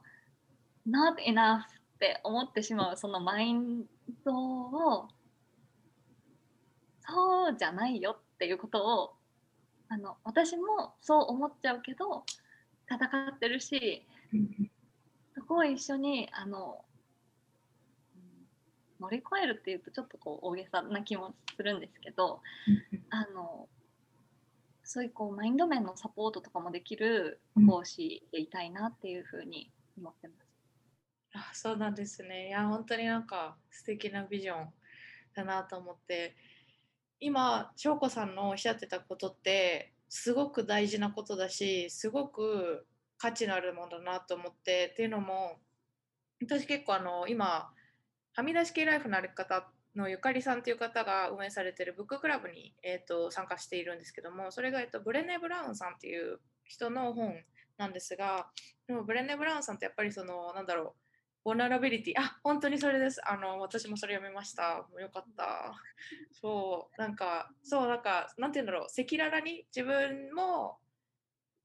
[0.89, 1.63] not enough っ
[1.99, 3.85] て思ってしまうそのマイン
[4.23, 5.07] ドを
[7.07, 9.13] そうじゃないよっていうことを
[9.89, 12.23] あの私もそう思っちゃうけど
[12.89, 12.97] 戦
[13.35, 14.05] ってるし
[15.35, 16.83] そこを一緒にあの
[18.99, 22.41] 乗り越えるっていうとちょっとこう大げさな気もするんですけど
[23.09, 23.67] あの
[24.83, 30.45] そういうこうマインド面のサポートとかもできる講師でいたいなっていうふうに思ってます。
[31.35, 32.47] あそうなんですね。
[32.47, 34.67] いや、本当になんか素敵なビジョン
[35.35, 36.35] だなと思って、
[37.19, 42.85] 今、翔子さんのおっしゃってたことって、すごく大事なことだし、すごく
[43.17, 45.59] 価値のあるものだなと思って、っていうのも、
[46.41, 47.71] 私結構あの、今、
[48.33, 57.33] はみ出し系ライフのある方のゆかりさんという方が運営されてるブッククラブに、えー、と参加しているんですけども、それが、えっと、ブレネ・ブラウンさんっていう人の本
[57.77, 58.47] なんですが、
[58.87, 61.04] でもブレネ・ブラウンさんってやっぱりその、なんだろう、
[61.45, 63.21] ボナラビリティ、あ、本当にそれです。
[63.23, 64.83] あの、私もそれ読みました。
[64.99, 65.75] よかった。
[66.31, 70.79] そう、なんか、そう、なんか、なんて言うんだろう、赤裸々に自分も、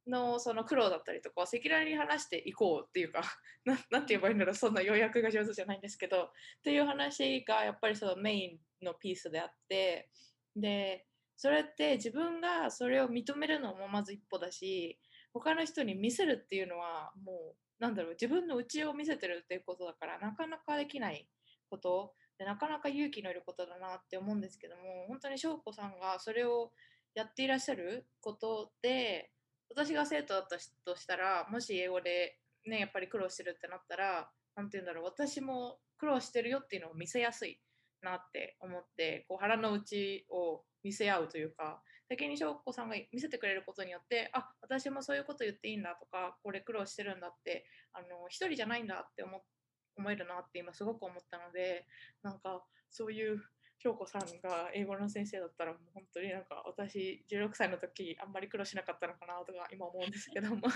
[0.07, 3.23] のその苦労だったりとか赤裸々に話していこうっていうか
[3.65, 6.31] ななんて言えばいいんだろうそんな要約が上手じゃないんですけどっ
[6.63, 10.09] ていう話がやっぱりそのメインのピースであって
[10.57, 11.07] で
[11.37, 14.99] それって自分がそれを認めるのもまず一歩だし
[15.33, 21.27] 他の人に見せるっていうのはもうなんだろう自分の内を見せてるっていうことだからなかなかできない
[21.71, 26.71] ことでなかなか勇気のいることだなって思うんですけども本当に翔子さんがそれを
[27.15, 29.31] やっていらっしゃることで
[29.71, 37.61] 私が生徒だったとしたらもし英語でねやっぱり苦労してるってなったらなんて言うんだろう私も苦労してるよっていうのを見せやすい
[38.03, 49.41] なって思ってこう腹の内を見せ合うというか先に翔子さんが見せてくれることによってあ私もそういうこと言っていいんだとかこれ苦労してるんだってあの一人じゃないんだって思
[49.97, 51.87] 思えるなって今すごく思ったので
[52.23, 53.41] なんかそういう
[53.79, 60.63] 翔子さんが英語の先生だったらもう本当になんか私16歳の時あんまり苦労しなかったのかなとか今思うんですけども。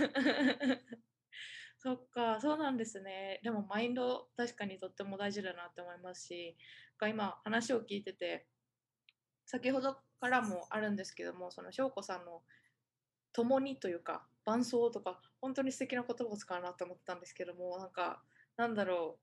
[1.78, 3.41] そっかそうなんですね。
[3.43, 6.57] でもマインド確かにとっても大事だなって思いますし
[7.07, 8.47] 今話を聞いてて
[9.47, 12.43] 先ほどからもあるんですけどもその翔子さんの
[13.33, 18.23] 共にというか伴奏とか本当に素敵な言葉を使うなと思ったんですけどもなんか
[18.57, 19.19] なんだろ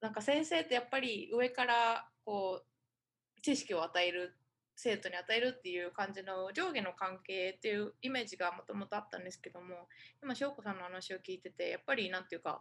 [0.00, 4.34] うなんか先生ってやっぱり上からこう知識を与える
[4.76, 9.88] 生徒に与えるっていう感じの上下の関係っていうイメージがもともとあったんですけども
[10.22, 12.60] 今翔子さんの話を聞いててやっぱり何て言うか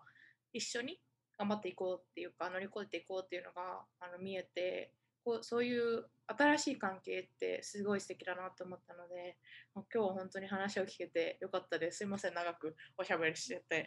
[0.53, 0.99] 一緒に
[1.37, 4.91] 頑張っていこうっていうか乗り越えていこうっていうのがあの見えて
[5.25, 9.37] こうそういう新しい関係ってすごい素敵だなと思ったので
[9.73, 11.99] 今日は本当に話を聞けてよかったです。
[11.99, 13.85] すいません長くおしゃべりしてて。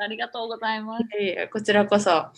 [0.00, 1.04] ありがとうございます。
[1.52, 2.30] こちらこそ。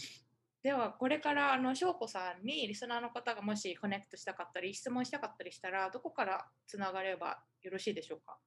[0.63, 8.39] ではこれからあの翔子さんにリスナーの方がもしコネクトしたかったり質問したかったりしたらどこからつながればよろしいでしょうか？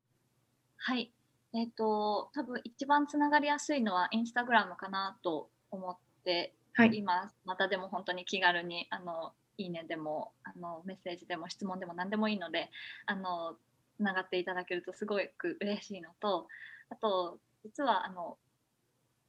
[0.78, 1.14] はい。
[1.54, 6.56] えっ、ー、と多分一番つながりやすいのはインスタグラムかなと思って
[6.94, 12.70] います、はい、またでも本当に気軽にあのいいねでもあのメッセージでも質問でも何でもいいので
[13.06, 13.56] あの
[13.96, 16.48] つながっていただけるとすごく嬉しいのと
[16.90, 18.38] あと実はあの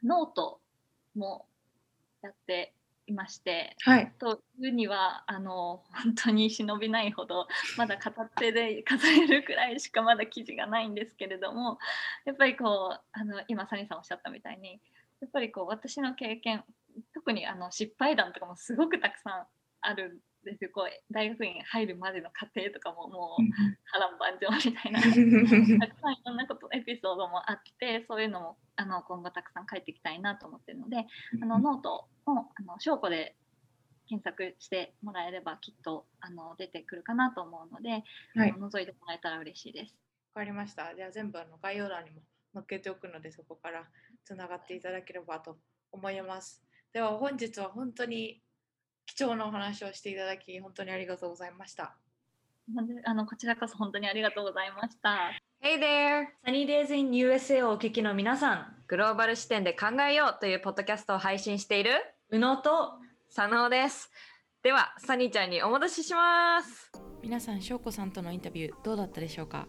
[0.02, 0.60] ノート
[1.14, 1.46] も
[2.22, 2.74] やって
[3.06, 7.46] いまして、はい、というにはあの本当に忍びないほど
[7.76, 11.78] まだ片手で数えるくらいしかまだ記事がないんですけれども
[12.24, 14.80] やっぱりこうあの今サニーさんおっしゃったみたいに
[15.20, 16.64] やっぱりこう私の経験
[17.14, 19.46] 特にあの失敗談とかもすごくたくさん
[19.86, 23.42] あるんですよこう大学院入るまでの過程とかももう
[23.84, 25.00] 波乱万丈みたいな
[25.86, 31.06] たくさんいろんなことエピソードもあってそういうのもあの今後たくさん書いていきたいなと思ってるので
[31.42, 33.36] あのノートをあの証拠で
[34.08, 39.96] 検索してもらえればきっとあの出てくるかなと思うので、はい、あの覗いてもらえたら嬉しいです。
[40.34, 40.94] わかりました。
[40.94, 42.22] じゃあ全部あの概要欄にも
[42.54, 43.88] 載っけておくのでそこから
[44.24, 45.58] つながっていただければと
[45.90, 46.62] 思います。
[46.92, 48.42] では本日は本当に
[49.06, 51.96] 貴重なお話をしていただき本当にありがとうございました。
[53.04, 55.30] あのこちらこそ本当にありがとうございました。
[55.62, 56.26] Hey there!
[56.44, 61.92] Sunny Days in USA をお聞きの皆さん、グローバル視点で考えようというポッドキャストを配信している
[62.30, 62.94] 宇野と
[63.34, 64.10] 佐野です。
[64.62, 66.90] では、サニーちゃんにお戻しします。
[67.22, 69.68] 皆さん、翔子さんとのインタビューどうだったでしょうか？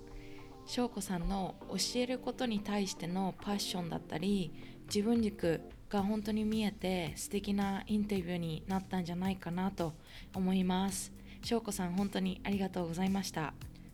[0.65, 4.53] 翔子さんの教えることに対してのパッションだったり、
[4.87, 9.93] 自分軸が本当に見えて素敵なインタビューになったんじゃないかなと
[10.35, 11.11] 思います。
[11.43, 13.53] 翔子さん本当にありがとうございました。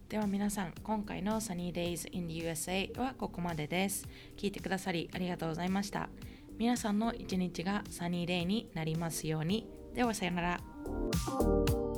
[0.09, 4.07] では皆さん今回の Sunny Days in the USA はここまでです。
[4.37, 6.09] 聞いてくださりありがとうございました。
[6.57, 9.67] 皆さんの一日がサニーデイになりますように。
[9.93, 11.92] ではさよなら。